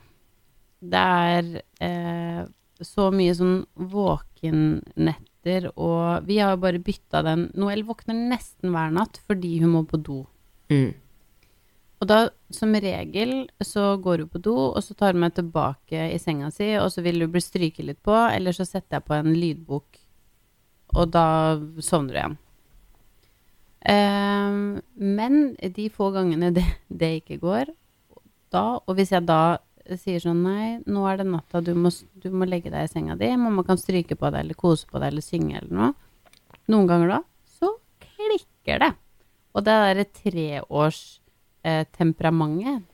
Det 0.85 0.99
er 0.99 1.61
eh, 1.81 2.45
så 2.83 3.07
mye 3.15 3.33
sånn 3.33 3.65
våkennetter, 3.79 5.71
og 5.77 6.25
vi 6.27 6.37
har 6.41 6.51
jo 6.55 6.61
bare 6.61 6.81
bytta 6.83 7.23
den 7.23 7.47
Noel 7.55 7.83
våkner 7.87 8.17
nesten 8.29 8.73
hver 8.73 8.91
natt 8.91 9.21
fordi 9.25 9.59
hun 9.61 9.71
må 9.71 9.85
på 9.87 10.01
do. 10.03 10.25
Mm. 10.69 10.93
Og 12.03 12.09
da, 12.09 12.17
som 12.51 12.75
regel, 12.75 13.33
så 13.63 13.95
går 14.03 14.25
hun 14.25 14.31
på 14.31 14.41
do, 14.43 14.55
og 14.75 14.81
så 14.83 14.95
tar 14.97 15.15
hun 15.15 15.23
meg 15.23 15.35
tilbake 15.37 16.09
i 16.11 16.17
senga 16.19 16.49
si, 16.53 16.73
og 16.79 16.89
så 16.91 17.03
vil 17.05 17.23
hun 17.23 17.31
bli 17.31 17.43
stryket 17.43 17.87
litt 17.87 18.01
på, 18.03 18.15
eller 18.15 18.55
så 18.55 18.67
setter 18.67 18.99
jeg 18.99 19.07
på 19.07 19.15
en 19.15 19.31
lydbok, 19.31 20.01
og 20.95 21.13
da 21.13 21.27
sovner 21.79 22.19
hun 22.19 22.19
igjen. 22.19 22.37
Eh, 23.85 24.59
men 25.15 25.39
de 25.77 25.87
få 25.93 26.09
gangene 26.15 26.51
det, 26.55 26.65
det 26.89 27.11
ikke 27.21 27.39
går, 27.43 27.71
da, 28.51 28.65
og 28.81 28.97
hvis 28.97 29.13
jeg 29.15 29.27
da 29.27 29.57
sier 29.99 30.21
sånn 30.23 30.41
Nei, 30.45 30.79
nå 30.89 31.03
er 31.09 31.19
det 31.19 31.27
natta, 31.29 31.61
du 31.61 31.73
må, 31.77 31.91
du 31.91 32.29
må 32.33 32.47
legge 32.49 32.71
deg 32.73 32.87
i 32.87 32.91
senga 32.91 33.15
di. 33.19 33.29
Mamma 33.37 33.63
kan 33.67 33.77
stryke 33.77 34.17
på 34.17 34.31
deg 34.31 34.41
eller 34.41 34.57
kose 34.57 34.87
på 34.89 34.99
deg 35.01 35.11
eller 35.11 35.25
synge 35.25 35.59
eller 35.59 35.75
noe. 35.77 35.91
Noen 36.73 36.89
ganger 36.89 37.11
da, 37.13 37.19
så 37.59 37.75
klikker 38.01 38.81
det. 38.81 38.91
Og 39.55 39.63
det 39.65 39.75
derre 39.83 40.05
treårstemperamentet, 40.21 41.24
eh, 41.65 41.83
temperamentet, 41.97 42.85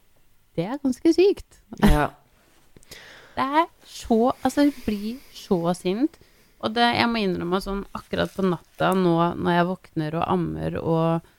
det 0.55 0.65
er 0.67 0.79
ganske 0.83 1.13
sykt. 1.15 1.61
Ja. 1.83 2.09
Det 3.31 3.43
er 3.45 3.67
så 3.87 4.33
Altså, 4.43 4.65
hun 4.67 4.73
blir 4.83 5.19
så 5.33 5.71
sint. 5.77 6.17
Og 6.61 6.73
det, 6.75 6.83
jeg 6.97 7.07
må 7.09 7.21
innrømme 7.23 7.61
sånn 7.63 7.85
akkurat 7.95 8.33
på 8.35 8.43
natta 8.43 8.89
nå 8.93 9.13
når 9.39 9.55
jeg 9.55 9.67
våkner 9.69 10.17
og 10.19 10.25
ammer 10.29 10.75
og 10.81 11.29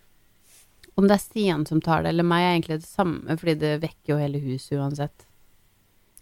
Om 0.96 1.06
det 1.08 1.14
er 1.18 1.20
Stian 1.22 1.66
som 1.68 1.80
tar 1.84 2.02
det, 2.02 2.10
eller 2.14 2.26
meg, 2.26 2.42
er 2.46 2.54
egentlig 2.56 2.78
det 2.82 2.88
samme, 2.88 3.36
fordi 3.40 3.54
det 3.60 3.74
vekker 3.84 4.12
jo 4.14 4.18
hele 4.20 4.40
huset 4.42 4.74
uansett. 4.80 5.26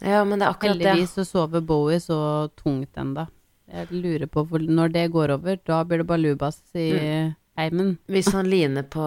ja, 0.02 0.20
men 0.24 0.38
det 0.38 0.46
er 0.46 0.52
akkurat 0.54 0.78
det. 0.78 0.86
Heldigvis 0.90 1.14
så 1.18 1.24
sover 1.26 1.60
Bowie 1.66 1.98
så 2.00 2.18
tungt 2.58 2.96
enda. 2.98 3.24
Jeg 3.70 3.88
lurer 3.90 4.26
på, 4.30 4.44
for 4.50 4.58
når 4.62 4.92
det 4.94 5.06
går 5.14 5.34
over, 5.38 5.58
da 5.66 5.80
blir 5.84 6.02
det 6.02 6.06
balubas 6.10 6.60
i 6.74 6.90
Mm. 6.92 7.34
Heimen. 7.60 7.92
Hvis 8.10 8.30
han 8.34 8.48
liner 8.50 8.86
på 8.90 9.04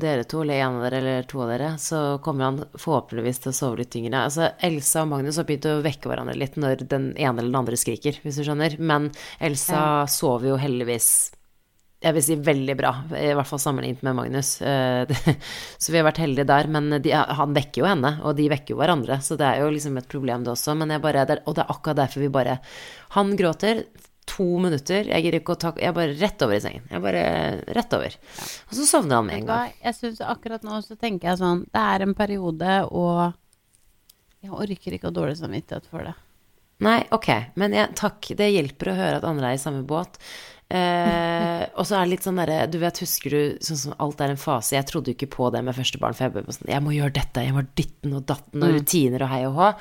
dere 0.00 0.26
to, 0.28 0.42
eller 0.44 0.60
en 0.62 0.78
av 0.78 0.86
dere, 0.86 1.00
eller 1.02 1.28
to 1.30 1.42
av 1.44 1.52
dere, 1.52 1.72
så 1.82 2.02
kommer 2.24 2.48
han 2.48 2.60
forhåpentligvis 2.74 3.42
til 3.44 3.52
å 3.52 3.58
sove 3.60 3.82
litt 3.82 3.92
tyngre. 3.94 4.26
Altså, 4.28 4.52
Elsa 4.68 5.06
og 5.06 5.12
Magnus 5.14 5.40
har 5.40 5.48
begynt 5.48 5.70
å 5.70 5.80
vekke 5.84 6.12
hverandre 6.12 6.36
litt 6.38 6.60
når 6.60 6.84
den 6.84 7.10
ene 7.16 7.40
eller 7.40 7.50
den 7.50 7.62
andre 7.62 7.80
skriker, 7.80 8.20
hvis 8.22 8.40
du 8.40 8.46
skjønner. 8.46 8.78
Men 8.78 9.10
Elsa 9.40 10.06
sover 10.10 10.52
jo 10.52 10.60
heldigvis 10.60 11.10
jeg 11.98 12.14
vil 12.14 12.22
si 12.22 12.34
veldig 12.46 12.74
bra, 12.78 12.92
i 13.18 13.32
hvert 13.34 13.48
fall 13.48 13.58
sammenlignet 13.58 14.04
med 14.06 14.14
Magnus. 14.14 14.52
Eh, 14.62 15.10
Så 15.82 15.90
vi 15.90 15.98
har 15.98 16.06
vært 16.06 16.20
heldige 16.22 16.46
der. 16.46 16.68
Men 16.70 16.92
de, 17.02 17.10
han 17.10 17.56
vekker 17.56 17.82
jo 17.82 17.88
henne, 17.88 18.12
og 18.22 18.36
de 18.38 18.46
vekker 18.52 18.76
jo 18.76 18.78
hverandre. 18.78 19.18
Så 19.24 19.34
det 19.38 19.48
er 19.48 19.64
jo 19.64 19.72
liksom 19.74 19.98
et 19.98 20.10
problem, 20.10 20.44
det 20.46 20.54
også. 20.54 20.76
Men 20.78 20.94
jeg 20.94 21.02
bare, 21.02 21.26
og 21.42 21.56
det 21.58 21.64
er 21.64 21.72
akkurat 21.74 22.04
derfor 22.04 22.22
vi 22.22 22.30
bare 22.30 22.60
Han 23.16 23.34
gråter 23.38 23.82
to 24.28 24.46
minutter. 24.62 25.08
Jeg 25.08 25.24
gidder 25.24 25.40
ikke 25.40 25.56
å 25.56 25.60
ta 25.60 25.72
Jeg 25.80 25.96
bare 25.96 26.14
rett 26.20 26.44
over 26.44 26.58
i 26.58 26.62
sengen. 26.62 26.86
Jeg 26.92 27.02
bare 27.04 27.24
rett 27.76 27.96
over. 27.96 28.16
Og 28.68 28.78
så 28.78 28.86
sovner 28.88 29.20
han 29.20 29.28
med 29.28 29.40
en 29.40 29.50
gang. 29.50 29.74
Jeg 29.82 29.98
synes 29.98 30.22
akkurat 30.24 30.66
nå 30.66 30.80
så 30.84 30.98
tenker 31.00 31.30
jeg 31.30 31.40
sånn 31.40 31.64
Det 31.72 31.84
er 31.94 32.04
en 32.04 32.16
periode, 32.18 32.78
og 32.92 33.36
jeg 34.44 34.54
orker 34.54 34.96
ikke 34.96 35.08
å 35.08 35.10
ha 35.10 35.18
dårlig 35.20 35.38
samvittighet 35.40 35.88
for 35.90 36.06
det. 36.06 36.14
Nei, 36.86 37.00
ok, 37.14 37.28
men 37.58 37.74
jeg, 37.74 37.90
takk. 37.98 38.30
Det 38.38 38.52
hjelper 38.52 38.92
å 38.92 38.98
høre 39.00 39.18
at 39.18 39.26
andre 39.26 39.50
er 39.50 39.58
i 39.58 39.62
samme 39.62 39.82
båt. 39.86 40.20
Eh, 40.68 41.64
og 41.78 41.88
så 41.88 41.96
er 41.96 42.04
det 42.04 42.12
litt 42.12 42.26
sånn 42.26 42.36
derre 42.36 42.66
Du 42.68 42.76
vet, 42.76 42.98
husker 43.00 43.32
du 43.32 43.40
sånn 43.64 43.78
som 43.80 43.94
alt 44.04 44.20
er 44.20 44.34
en 44.34 44.40
fase? 44.40 44.74
Jeg 44.76 44.84
trodde 44.90 45.08
jo 45.08 45.16
ikke 45.16 45.30
på 45.32 45.48
det 45.54 45.62
med 45.64 45.74
første 45.74 46.00
barn, 46.02 46.14
for 46.14 46.28
jeg 46.28 46.58
sånn 46.58 46.68
Jeg 46.74 46.84
må 46.84 46.92
gjøre 46.92 47.16
dette, 47.16 47.46
jeg 47.46 47.56
må 47.56 47.64
ditten 47.72 48.14
og 48.18 48.26
datten 48.28 48.66
og 48.66 48.76
rutiner 48.76 49.24
og 49.24 49.32
hei 49.32 49.42
og 49.48 49.58
hå. 49.58 49.72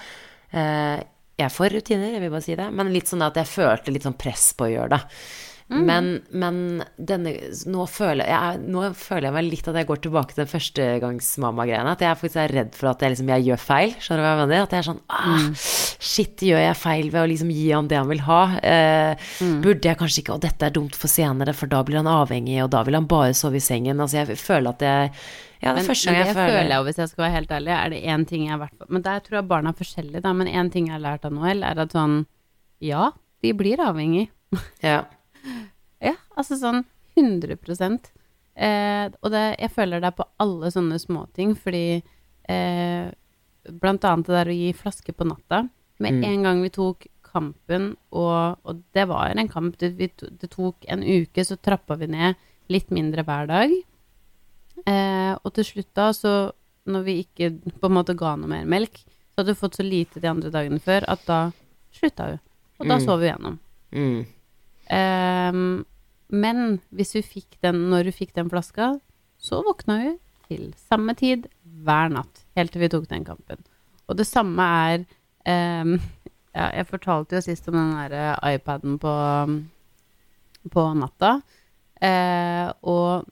Eh, 0.58 1.06
jeg 1.38 1.46
er 1.46 1.54
for 1.54 1.70
rutiner, 1.70 2.16
jeg 2.16 2.24
vil 2.24 2.34
bare 2.34 2.46
si 2.46 2.56
det, 2.58 2.68
men 2.74 2.90
litt 2.94 3.12
sånn 3.12 3.22
at 3.26 3.38
jeg 3.38 3.50
følte 3.52 3.94
litt 3.94 4.08
sånn 4.08 4.18
press 4.18 4.50
på 4.58 4.66
å 4.66 4.72
gjøre 4.72 4.96
det. 4.96 5.02
Men, 5.68 6.22
men 6.32 6.60
denne, 6.96 7.34
nå, 7.68 7.86
føler 7.92 8.30
jeg, 8.30 8.60
nå 8.72 8.86
føler 8.96 9.28
jeg 9.28 9.36
meg 9.36 9.48
litt 9.50 9.66
at 9.68 9.76
jeg 9.76 9.88
går 9.90 10.00
tilbake 10.06 10.32
til 10.32 10.40
den 10.46 10.52
førstegangsmamma-greiene. 10.54 11.96
At 11.98 12.04
jeg 12.06 12.20
faktisk 12.22 12.40
er 12.40 12.54
redd 12.56 12.78
for 12.78 12.92
at 12.94 13.04
jeg, 13.04 13.12
liksom, 13.14 13.32
jeg 13.34 13.46
gjør 13.50 13.60
feil. 13.60 13.96
Skjønner 14.00 14.24
du 14.24 14.26
hva 14.26 14.32
jeg 14.32 14.40
mener? 14.46 14.64
At 14.64 14.76
jeg 14.76 14.80
er 14.80 14.88
sånn 14.88 15.02
ah, 15.12 15.50
Shit, 16.08 16.46
gjør 16.48 16.64
jeg 16.64 16.78
feil 16.80 17.12
ved 17.12 17.20
å 17.20 17.28
liksom 17.34 17.52
gi 17.52 17.66
han 17.74 17.90
det 17.92 18.00
han 18.00 18.08
vil 18.08 18.24
ha? 18.30 18.40
Eh, 18.62 19.28
Burde 19.66 19.92
jeg 19.92 20.00
kanskje 20.00 20.24
ikke 20.24 20.38
Og 20.38 20.46
dette 20.46 20.70
er 20.70 20.76
dumt 20.78 20.96
for 20.96 21.12
senere, 21.12 21.56
for 21.58 21.72
da 21.72 21.84
blir 21.84 22.00
han 22.00 22.10
avhengig, 22.12 22.62
og 22.64 22.72
da 22.78 22.86
vil 22.88 23.00
han 23.00 23.10
bare 23.12 23.36
sove 23.36 23.60
i 23.60 23.64
sengen. 23.68 24.00
Altså, 24.00 24.22
jeg 24.22 24.40
føler 24.40 24.72
at 24.72 24.88
jeg 24.88 25.12
Ja, 25.60 25.74
det 25.74 25.82
Men, 25.82 25.90
første 25.90 26.08
gang 26.08 26.22
det 26.22 26.24
jeg 26.30 26.38
føler 26.38 26.54
føler 26.54 26.74
jeg 26.78 26.88
hvis 26.88 27.04
jeg 27.04 27.12
skal 27.12 27.26
være 27.26 27.36
helt 27.36 27.54
ærlig, 27.60 27.76
er 27.76 27.92
det 27.92 28.02
én 28.16 28.26
ting 28.30 28.48
jeg 28.48 28.56
har 28.56 28.64
vært 28.64 28.80
på 28.80 28.88
Men 28.88 29.06
der 29.10 29.22
tror 29.26 29.42
jeg 29.42 29.52
barna 29.52 29.76
er 29.76 29.82
forskjellige, 29.84 30.24
da. 30.24 30.34
Men 30.38 30.48
én 30.48 30.72
ting 30.72 30.88
jeg 30.88 30.96
har 30.96 31.04
lært 31.04 31.28
av 31.28 31.36
Noel, 31.36 31.68
er 31.68 31.84
at 31.84 31.98
sånn 31.98 32.22
Ja, 32.80 33.12
de 33.44 33.54
blir 33.58 33.84
avhengig. 33.84 34.30
Ja. 34.86 35.02
Ja, 36.02 36.14
altså 36.38 36.58
sånn 36.60 36.84
100 37.18 37.58
eh, 38.56 39.10
Og 39.24 39.32
det, 39.32 39.44
jeg 39.60 39.72
føler 39.74 40.00
det 40.02 40.12
er 40.12 40.18
på 40.20 40.28
alle 40.40 40.70
sånne 40.72 41.00
småting, 41.02 41.56
fordi 41.58 42.04
eh, 42.50 43.12
Blant 43.68 44.06
annet 44.08 44.26
det 44.30 44.36
der 44.38 44.52
å 44.54 44.56
gi 44.56 44.70
flaske 44.74 45.12
på 45.14 45.26
natta. 45.28 45.70
Med 46.00 46.14
Mm. 46.14 46.24
en 46.24 46.44
gang 46.44 46.62
vi 46.62 46.70
tok 46.70 47.08
kampen, 47.24 47.98
og, 48.14 48.58
og 48.64 48.84
det 48.94 49.08
var 49.10 49.34
en 49.36 49.48
kamp 49.50 49.76
det, 49.78 50.16
to- 50.16 50.30
det 50.30 50.50
tok 50.54 50.86
en 50.88 51.04
uke, 51.04 51.44
så 51.44 51.58
trappa 51.60 51.98
vi 51.98 52.08
ned 52.08 52.36
litt 52.70 52.90
mindre 52.92 53.24
hver 53.28 53.48
dag. 53.50 53.74
Eh, 54.86 55.34
og 55.44 55.52
til 55.58 55.66
slutt 55.66 55.90
da, 55.98 56.12
så 56.14 56.52
når 56.88 57.04
vi 57.04 57.16
ikke 57.26 57.50
på 57.82 57.90
en 57.90 57.96
måte 57.98 58.16
ga 58.16 58.36
noe 58.38 58.48
mer 58.48 58.66
melk, 58.70 59.02
så 59.34 59.42
hadde 59.42 59.52
vi 59.54 59.60
fått 59.60 59.76
så 59.80 59.84
lite 59.84 60.22
de 60.24 60.30
andre 60.32 60.52
dagene 60.54 60.80
før 60.80 61.04
at 61.12 61.26
da 61.28 61.40
slutta 61.98 62.30
hun. 62.32 62.40
Og 62.80 62.88
da 62.88 62.96
Mm. 62.98 63.06
sov 63.06 63.20
vi 63.20 63.28
gjennom. 63.28 63.60
Mm. 63.92 64.26
Ehm, 64.94 65.86
men 66.28 66.80
hvis 66.96 67.16
hun 67.18 67.26
fikk 67.26 67.58
den 67.64 67.88
når 67.92 68.10
hun 68.10 68.18
fikk 68.18 68.34
den 68.36 68.52
flaska, 68.52 68.96
så 69.38 69.62
våkna 69.66 70.00
hun 70.04 70.18
til 70.48 70.70
samme 70.88 71.16
tid 71.18 71.48
hver 71.86 72.12
natt, 72.12 72.44
helt 72.58 72.74
til 72.74 72.84
vi 72.84 72.92
tok 72.92 73.08
den 73.12 73.26
kampen. 73.28 73.64
Og 74.08 74.18
det 74.20 74.28
samme 74.28 74.64
er 74.64 75.02
um, 75.84 75.98
ja, 76.56 76.70
Jeg 76.80 76.88
fortalte 76.88 77.38
jo 77.38 77.44
sist 77.44 77.68
om 77.68 77.76
den 77.76 77.92
der 77.98 78.40
iPaden 78.56 78.96
på, 79.00 79.14
på 80.72 80.86
natta. 80.96 81.40
Uh, 81.98 82.72
og 82.88 83.28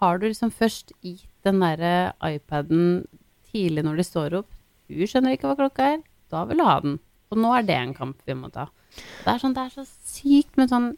har 0.00 0.18
du 0.18 0.28
liksom 0.28 0.52
først 0.52 0.92
gitt 1.00 1.28
den 1.44 1.60
derre 1.62 2.12
iPaden 2.24 3.06
tidlig 3.50 3.84
når 3.84 4.00
de 4.00 4.06
står 4.06 4.36
opp, 4.42 4.50
hun 4.90 5.08
skjønner 5.08 5.36
ikke 5.36 5.48
hva 5.50 5.58
klokka 5.58 5.86
er, 5.94 6.02
da 6.32 6.44
vil 6.48 6.60
du 6.60 6.66
ha 6.66 6.76
den. 6.84 6.98
Og 7.30 7.38
nå 7.38 7.52
er 7.54 7.66
det 7.66 7.76
en 7.78 7.96
kamp 7.96 8.20
vi 8.26 8.36
må 8.36 8.50
ta. 8.52 8.66
Det 8.96 9.30
er, 9.30 9.38
sånn, 9.42 9.54
det 9.56 9.66
er 9.66 9.74
så 9.74 9.84
sykt 9.86 10.58
men 10.58 10.70
sånn 10.70 10.88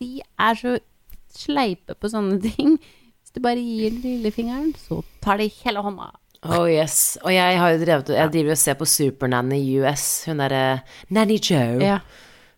De 0.00 0.22
er 0.40 0.56
så 0.58 0.78
sleipe 1.30 1.94
på 1.94 2.10
sånne 2.10 2.40
ting. 2.42 2.78
Hvis 3.20 3.36
du 3.36 3.44
bare 3.44 3.62
gir 3.62 3.94
lillefingeren, 4.02 4.72
så 4.80 5.02
tar 5.22 5.38
de 5.38 5.46
hele 5.60 5.84
hånda. 5.84 6.08
Oh 6.48 6.64
yes. 6.64 7.18
Og 7.20 7.34
jeg 7.34 7.58
har 7.60 7.74
jo 7.74 7.80
drevet 7.82 8.10
Jeg 8.14 8.32
driver 8.32 8.54
og 8.54 8.58
ser 8.58 8.76
på 8.80 8.88
Supernanny 8.88 9.60
US, 9.82 10.24
hun 10.26 10.40
derre 10.40 10.80
Nanny 11.12 11.36
Joe. 11.36 11.76
Ja. 11.84 12.00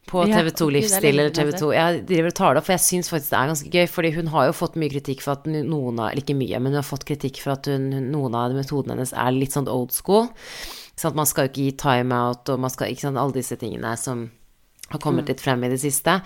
på 0.07 0.23
TV2 0.27 0.67
ja, 0.67 0.73
Livsstil 0.77 1.09
eller 1.11 1.31
jeg 1.31 1.37
TV2. 1.39 1.73
Jeg 1.75 2.03
driver 2.07 2.31
og 2.31 2.37
tar 2.39 2.55
det 2.55 2.61
opp, 2.61 2.67
for 2.69 2.75
jeg 2.77 2.85
syns 2.85 3.11
faktisk 3.11 3.33
det 3.33 3.39
er 3.41 3.51
ganske 3.53 3.73
gøy. 3.75 3.89
Fordi 3.91 4.13
hun 4.17 4.31
har 4.35 4.47
jo 4.49 4.55
fått 4.57 4.79
mye 4.79 4.93
kritikk 4.93 5.25
for 5.25 5.35
at 5.35 5.49
noen 5.51 5.99
av 5.99 6.13
Eller 6.13 6.23
ikke 6.23 6.39
mye, 6.39 6.61
men 6.63 6.73
hun 6.73 6.81
har 6.81 6.87
fått 6.87 7.09
kritikk 7.09 7.43
for 7.43 7.57
at 7.57 7.71
hun, 7.71 7.91
noen 8.13 8.39
av 8.39 8.55
metodene 8.55 8.97
hennes 8.97 9.13
er 9.13 9.35
litt 9.35 9.57
sånn 9.57 9.71
old 9.71 9.95
school. 9.97 10.31
Sånn 10.95 11.13
at 11.13 11.19
man 11.19 11.27
skal 11.27 11.49
jo 11.49 11.53
ikke 11.53 11.67
gi 11.67 11.75
timeout, 11.83 12.55
og 12.55 12.63
man 12.63 12.73
skal 12.73 12.93
ikke 12.93 13.09
sånn 13.09 13.19
alle 13.19 13.35
disse 13.41 13.59
tingene 13.59 13.97
som 13.99 14.29
har 14.95 15.03
kommet 15.03 15.31
litt 15.31 15.43
frem 15.43 15.63
i 15.65 15.73
det 15.73 15.81
siste. 15.83 16.19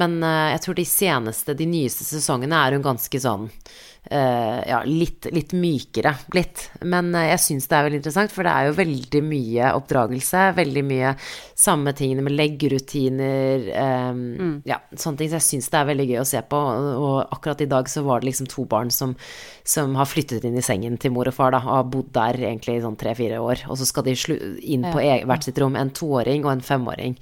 Men 0.00 0.20
uh, 0.24 0.50
jeg 0.54 0.64
tror 0.66 0.78
de 0.78 0.88
seneste, 0.88 1.56
de 1.58 1.68
nyeste 1.68 2.06
sesongene 2.08 2.58
er 2.58 2.76
hun 2.76 2.84
ganske 2.84 3.20
sånn 3.22 3.48
uh, 3.48 4.60
ja, 4.66 4.82
litt, 4.86 5.28
litt 5.34 5.54
mykere 5.56 6.14
blitt. 6.32 6.68
Men 6.88 7.12
uh, 7.14 7.24
jeg 7.28 7.42
syns 7.44 7.68
det 7.70 7.78
er 7.78 7.86
veldig 7.88 8.00
interessant, 8.00 8.34
for 8.34 8.46
det 8.46 8.54
er 8.54 8.68
jo 8.68 8.76
veldig 8.78 9.22
mye 9.28 9.72
oppdragelse. 9.78 10.44
Veldig 10.58 10.84
mye 10.88 11.14
samme 11.62 11.94
tingene 11.94 12.24
med 12.26 12.34
leggerutiner, 12.34 13.68
mm. 14.16 14.54
ja, 14.66 14.80
sånne 14.96 15.20
ting. 15.20 15.30
Så 15.30 15.38
jeg 15.38 15.48
syns 15.48 15.70
det 15.70 15.78
er 15.78 15.90
veldig 15.92 16.08
gøy 16.10 16.20
å 16.22 16.28
se 16.28 16.42
på. 16.42 16.58
Og, 16.58 16.90
og 17.06 17.36
akkurat 17.36 17.62
i 17.62 17.70
dag 17.70 17.90
så 17.90 18.02
var 18.06 18.22
det 18.22 18.32
liksom 18.32 18.50
to 18.50 18.66
barn 18.70 18.90
som, 18.94 19.14
som 19.62 19.94
har 19.98 20.10
flyttet 20.10 20.46
inn 20.48 20.58
i 20.58 20.64
sengen 20.64 20.98
til 20.98 21.14
mor 21.14 21.30
og 21.30 21.36
far, 21.36 21.54
da, 21.54 21.62
og 21.62 21.76
har 21.76 21.90
bodd 21.92 22.10
der 22.16 22.40
egentlig 22.42 22.78
i 22.78 22.84
sånn 22.84 22.98
tre-fire 22.98 23.38
år. 23.42 23.66
Og 23.70 23.78
så 23.78 23.88
skal 23.88 24.08
de 24.08 24.16
inn 24.62 24.88
på 24.90 25.02
e 25.02 25.20
hvert 25.28 25.46
sitt 25.46 25.60
rom. 25.62 25.78
En 25.78 25.92
toåring 25.94 26.46
og 26.46 26.56
en 26.56 26.64
femåring. 26.66 27.18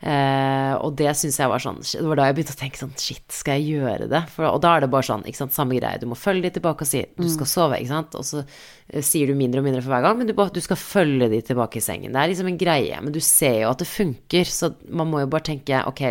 Eh, 0.00 0.74
og 0.80 0.94
det 0.96 1.10
syns 1.18 1.36
jeg 1.36 1.50
var 1.52 1.60
sånn 1.60 1.82
Det 1.84 2.06
var 2.08 2.16
da 2.16 2.24
jeg 2.30 2.36
begynte 2.38 2.54
å 2.54 2.56
tenke 2.56 2.80
sånn 2.80 2.94
Shit, 2.96 3.26
skal 3.36 3.58
jeg 3.58 3.74
gjøre 3.76 4.06
det? 4.08 4.22
For, 4.32 4.46
og 4.48 4.62
da 4.64 4.70
er 4.72 4.86
det 4.86 4.88
bare 4.94 5.04
sånn, 5.04 5.26
ikke 5.28 5.42
sant, 5.42 5.52
samme 5.52 5.76
greie. 5.76 6.00
Du 6.00 6.06
må 6.08 6.16
følge 6.16 6.46
de 6.46 6.54
tilbake 6.56 6.86
og 6.86 6.88
si 6.88 7.02
du 7.18 7.26
skal 7.28 7.50
sove, 7.50 7.80
ikke 7.80 7.92
sant. 7.92 8.16
Og 8.16 8.24
så 8.26 8.40
eh, 8.40 9.04
sier 9.04 9.28
du 9.28 9.36
mindre 9.36 9.60
og 9.60 9.68
mindre 9.68 9.82
for 9.84 9.92
hver 9.92 10.06
gang, 10.06 10.16
men 10.20 10.30
du, 10.30 10.32
du 10.32 10.62
skal 10.64 10.80
følge 10.80 11.28
de 11.34 11.42
tilbake 11.50 11.82
i 11.82 11.84
sengen. 11.84 12.16
Det 12.16 12.22
er 12.22 12.32
liksom 12.32 12.48
en 12.48 12.60
greie. 12.60 13.02
Men 13.04 13.12
du 13.12 13.20
ser 13.24 13.60
jo 13.60 13.74
at 13.74 13.84
det 13.84 13.90
funker, 13.90 14.48
så 14.48 14.72
man 14.88 15.12
må 15.12 15.20
jo 15.24 15.30
bare 15.34 15.50
tenke 15.52 15.84
ok 15.90 16.04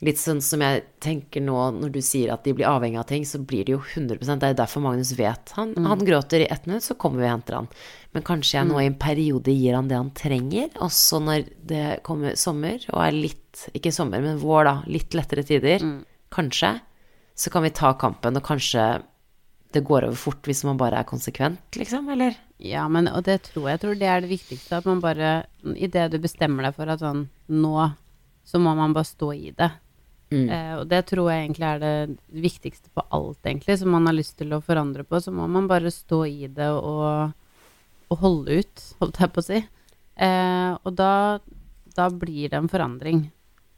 Litt 0.00 0.16
sånn 0.16 0.38
som 0.40 0.62
jeg 0.64 0.80
tenker 1.04 1.42
nå 1.44 1.56
når 1.76 1.90
du 1.92 1.98
sier 2.00 2.30
at 2.32 2.46
de 2.46 2.54
blir 2.56 2.68
avhengig 2.68 2.96
av 3.02 3.08
ting, 3.10 3.26
så 3.28 3.36
blir 3.44 3.66
det 3.68 3.74
jo 3.74 3.80
100 3.82 4.16
Det 4.40 4.48
er 4.48 4.56
derfor 4.56 4.80
Magnus 4.80 5.12
vet. 5.18 5.52
Han, 5.58 5.74
han 5.76 6.04
gråter 6.06 6.40
i 6.40 6.48
ett 6.48 6.64
minutt, 6.64 6.86
så 6.86 6.96
kommer 6.96 7.20
vi 7.20 7.26
og 7.28 7.34
henter 7.34 7.58
han. 7.58 7.68
Men 8.16 8.24
kanskje 8.24 8.56
jeg 8.56 8.68
nå 8.70 8.80
i 8.80 8.86
en 8.88 8.96
periode 9.00 9.52
gir 9.52 9.76
han 9.76 9.90
det 9.90 9.98
han 9.98 10.12
trenger, 10.16 10.70
og 10.80 10.88
så 10.96 11.20
når 11.20 11.50
det 11.68 11.84
kommer 12.06 12.38
sommer, 12.40 12.80
og 12.94 13.02
er 13.04 13.18
litt 13.18 13.66
Ikke 13.74 13.90
sommer, 13.92 14.22
men 14.22 14.38
vår, 14.40 14.64
da. 14.68 14.74
Litt 14.88 15.14
lettere 15.18 15.42
tider. 15.44 15.82
Kanskje. 16.32 16.76
Så 17.36 17.50
kan 17.52 17.64
vi 17.66 17.72
ta 17.74 17.90
kampen, 17.98 18.38
og 18.38 18.46
kanskje 18.46 19.02
det 19.74 19.82
går 19.86 20.08
over 20.08 20.18
fort 20.18 20.48
hvis 20.48 20.64
man 20.66 20.78
bare 20.80 20.98
er 21.02 21.06
konsekvent, 21.06 21.76
liksom, 21.78 22.08
eller? 22.14 22.38
Ja, 22.62 22.86
men 22.88 23.08
og 23.10 23.24
det 23.28 23.40
tror 23.50 23.68
jeg, 23.68 23.76
jeg 23.76 23.82
tror 23.84 24.00
det 24.00 24.08
er 24.08 24.24
det 24.24 24.32
viktigste. 24.32 24.80
At 24.80 24.88
man 24.88 25.02
bare 25.04 25.44
Idet 25.76 26.10
du 26.12 26.18
bestemmer 26.22 26.66
deg 26.66 26.76
for 26.76 26.90
at 26.90 27.02
sånn 27.02 27.28
Nå 27.52 27.74
så 28.50 28.58
må 28.58 28.72
man 28.74 28.94
bare 28.96 29.06
stå 29.06 29.30
i 29.36 29.52
det. 29.56 29.70
Mm. 30.30 30.46
Eh, 30.46 30.74
og 30.78 30.86
det 30.90 31.02
tror 31.10 31.30
jeg 31.32 31.44
egentlig 31.44 31.66
er 31.66 31.82
det 31.82 32.42
viktigste 32.46 32.92
på 32.94 33.02
alt, 33.10 33.40
egentlig, 33.44 33.78
som 33.80 33.90
man 33.94 34.06
har 34.06 34.14
lyst 34.14 34.36
til 34.38 34.54
å 34.54 34.62
forandre 34.62 35.04
på. 35.06 35.18
Så 35.22 35.34
må 35.34 35.48
man 35.50 35.68
bare 35.70 35.90
stå 35.94 36.22
i 36.28 36.46
det 36.46 36.70
og, 36.70 37.34
og 38.10 38.24
holde 38.24 38.62
ut, 38.62 38.86
holdt 39.02 39.20
jeg 39.22 39.34
på 39.34 39.42
å 39.42 39.48
si. 39.48 39.60
Eh, 40.20 40.72
og 40.76 40.96
da, 40.98 41.12
da 41.96 42.08
blir 42.14 42.52
det 42.52 42.60
en 42.60 42.70
forandring. 42.70 43.26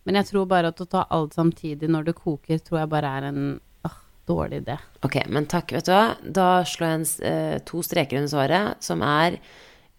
Men 0.04 0.18
jeg 0.18 0.32
tror 0.32 0.48
bare 0.50 0.72
at 0.72 0.80
å 0.82 0.88
ta 0.90 1.06
alt 1.14 1.36
samtidig 1.38 1.90
når 1.90 2.10
det 2.10 2.18
koker, 2.18 2.60
tror 2.60 2.82
jeg 2.82 2.92
bare 2.92 3.12
er 3.18 3.28
en 3.30 3.42
åh, 3.86 3.98
dårlig 4.28 4.64
idé. 4.64 4.76
Ok, 5.06 5.20
men 5.32 5.46
takk, 5.50 5.72
vet 5.78 5.88
du 5.88 5.92
hva. 5.94 6.06
Da 6.20 6.48
slår 6.68 6.88
jeg 6.88 7.00
en, 7.00 7.10
eh, 7.30 7.58
to 7.68 7.84
streker 7.86 8.18
under 8.18 8.32
svaret, 8.32 8.82
som 8.84 9.04
er 9.06 9.38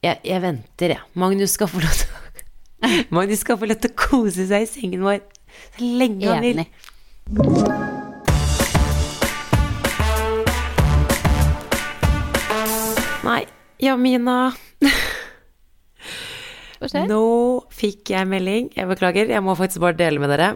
jeg, 0.04 0.20
jeg 0.28 0.44
venter, 0.44 0.98
jeg. 0.98 1.10
Magnus 1.16 1.56
skal 1.56 1.72
få 1.72 1.80
lov 1.82 1.96
til 1.96 2.12
å 2.12 2.22
Magnus 3.16 3.40
skal 3.40 3.56
få 3.56 3.70
lov 3.70 3.80
til 3.80 3.94
å 3.94 3.96
kose 3.96 4.46
seg 4.50 4.66
i 4.66 4.68
sengen 4.68 5.06
vår 5.06 5.22
lenge 5.80 6.30
han 6.30 6.44
vil. 6.44 6.64
Nei, 13.24 13.42
Jamina. 13.80 14.38
Hva 16.84 16.90
skjer? 16.92 17.06
Nå 17.08 17.24
fikk 17.72 18.12
jeg 18.12 18.28
melding. 18.28 18.74
Jeg 18.76 18.90
beklager, 18.90 19.30
jeg 19.32 19.44
må 19.46 19.56
faktisk 19.56 19.86
bare 19.86 19.96
dele 20.02 20.20
med 20.20 20.34
dere. 20.34 20.50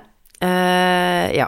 Uh, 0.44 1.28
ja. 1.32 1.48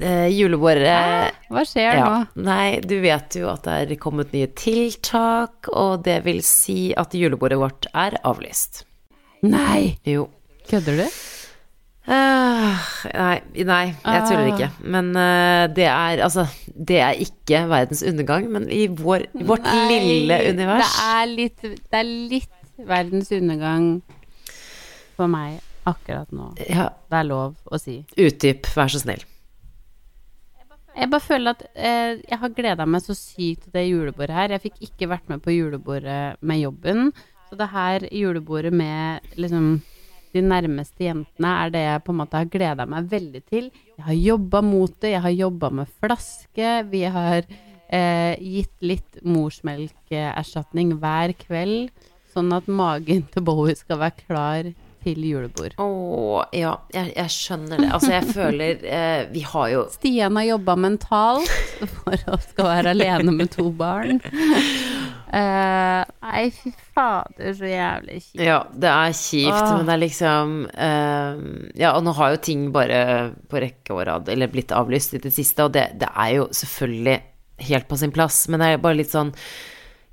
Uh, 0.00 0.28
julebordet 0.32 1.34
Hva 1.50 1.62
skjer 1.68 1.98
ja. 1.98 2.04
nå? 2.06 2.44
Nei, 2.46 2.78
du 2.86 2.94
vet 3.02 3.34
jo 3.36 3.50
at 3.50 3.66
det 3.66 3.74
er 3.82 3.98
kommet 4.00 4.30
nye 4.36 4.48
tiltak, 4.56 5.68
og 5.74 6.06
det 6.06 6.20
vil 6.28 6.40
si 6.46 6.94
at 6.96 7.16
julebordet 7.18 7.58
vårt 7.60 7.90
er 7.90 8.16
avlyst. 8.22 8.84
Nei! 9.42 9.98
Jo. 10.06 10.28
Kødder 10.70 11.02
du? 11.02 11.06
Eh, 12.08 12.78
nei, 13.14 13.34
nei, 13.68 13.84
jeg 14.02 14.22
tuller 14.26 14.46
Ah. 14.46 14.54
ikke. 14.54 14.68
Men 14.82 15.10
uh, 15.14 15.66
det 15.76 15.84
er 15.86 16.22
altså 16.24 16.46
Det 16.74 16.96
er 17.04 17.18
ikke 17.20 17.60
verdens 17.68 18.02
undergang, 18.02 18.46
men 18.50 18.70
i 18.72 18.86
vår, 18.88 19.26
i 19.36 19.44
vårt 19.46 19.62
Nei, 19.68 19.98
lille 20.00 20.38
univers 20.48 20.88
Det 20.96 21.04
er 21.04 21.26
litt, 21.28 21.60
det 21.62 21.98
er 22.00 22.08
litt 22.08 22.86
verdens 22.88 23.28
undergang 23.36 23.90
for 25.18 25.28
meg 25.28 25.58
akkurat 25.86 26.30
nå. 26.32 26.54
Ja, 26.68 26.88
Det 27.10 27.18
er 27.20 27.28
lov 27.28 27.54
å 27.70 27.78
si. 27.80 27.98
utdyp, 28.16 28.66
vær 28.76 28.88
så 28.88 29.00
snill. 29.02 29.22
Jeg 30.96 31.08
bare 31.12 31.22
føler 31.22 31.50
at 31.54 31.62
eh, 31.76 32.16
jeg 32.28 32.38
har 32.40 32.48
gleda 32.56 32.86
meg 32.88 33.02
så 33.04 33.14
sykt 33.14 33.66
til 33.68 33.72
det 33.76 33.84
julebordet 33.90 34.34
her. 34.34 34.48
Jeg 34.56 34.64
fikk 34.64 34.80
ikke 34.88 35.08
vært 35.12 35.28
med 35.30 35.42
på 35.44 35.52
julebordet 35.54 36.36
med 36.42 36.60
jobben. 36.64 37.12
Så 37.50 37.56
det 37.60 37.68
her 37.72 38.08
julebordet 38.10 38.72
med 38.72 39.20
liksom 39.36 39.82
de 40.34 40.42
nærmeste 40.44 41.06
jentene 41.08 41.54
er 41.64 41.72
det 41.74 41.82
jeg 41.84 42.04
på 42.06 42.14
en 42.14 42.20
måte 42.20 42.38
har 42.40 42.50
gleda 42.52 42.86
meg 42.90 43.08
veldig 43.10 43.42
til. 43.50 43.70
Jeg 43.96 44.06
har 44.06 44.18
jobba 44.18 44.62
mot 44.64 44.92
det, 45.02 45.14
jeg 45.16 45.24
har 45.26 45.34
jobba 45.34 45.72
med 45.80 45.96
flaske. 46.02 46.74
Vi 46.92 47.02
har 47.16 47.42
eh, 47.42 48.34
gitt 48.38 48.76
litt 48.84 49.18
morsmelkerstatning 49.26 50.94
hver 51.02 51.34
kveld, 51.40 51.90
sånn 52.30 52.54
at 52.54 52.70
magen 52.70 53.26
til 53.32 53.44
Bowie 53.46 53.74
skal 53.78 54.00
være 54.04 54.26
klar 54.26 54.70
til 55.00 55.22
julebord. 55.24 55.76
Å, 55.80 56.44
ja, 56.54 56.74
jeg, 56.92 57.12
jeg 57.16 57.32
skjønner 57.34 57.80
det. 57.80 57.88
Altså, 57.88 58.10
jeg 58.12 58.34
føler 58.34 58.82
eh, 58.84 59.22
Vi 59.32 59.44
har 59.48 59.70
jo 59.72 59.86
Stian 59.94 60.36
har 60.36 60.48
jobba 60.50 60.76
mentalt 60.76 61.54
for 61.96 62.26
å 62.28 62.40
skal 62.44 62.68
være 62.68 62.94
alene 62.94 63.34
med 63.34 63.52
to 63.54 63.70
barn. 63.72 64.20
Eh, 65.30 66.04
nei, 66.24 66.46
fy 66.50 66.72
fader, 66.90 67.52
så 67.54 67.68
jævlig 67.68 68.16
kjipt. 68.24 68.40
Ja, 68.42 68.58
det 68.74 68.90
er 68.90 69.12
kjipt, 69.14 69.54
Åh. 69.54 69.74
men 69.76 69.86
det 69.86 69.94
er 69.94 70.02
liksom 70.02 70.54
uh, 70.74 71.42
Ja, 71.78 71.92
og 71.92 72.02
nå 72.02 72.14
har 72.18 72.32
jo 72.34 72.40
ting 72.48 72.64
bare 72.74 73.02
på 73.50 73.60
rekke 73.62 73.94
og 73.94 74.02
rad, 74.08 74.30
eller 74.32 74.50
blitt 74.50 74.74
avlyst 74.74 75.14
i 75.14 75.22
det 75.22 75.30
siste, 75.36 75.68
og 75.68 75.76
det, 75.76 75.86
det 76.02 76.08
er 76.10 76.32
jo 76.40 76.48
selvfølgelig 76.50 77.20
helt 77.70 77.86
på 77.86 78.00
sin 78.00 78.14
plass, 78.14 78.42
men 78.50 78.62
det 78.62 78.72
er 78.72 78.82
bare 78.82 78.98
litt 78.98 79.12
sånn 79.12 79.30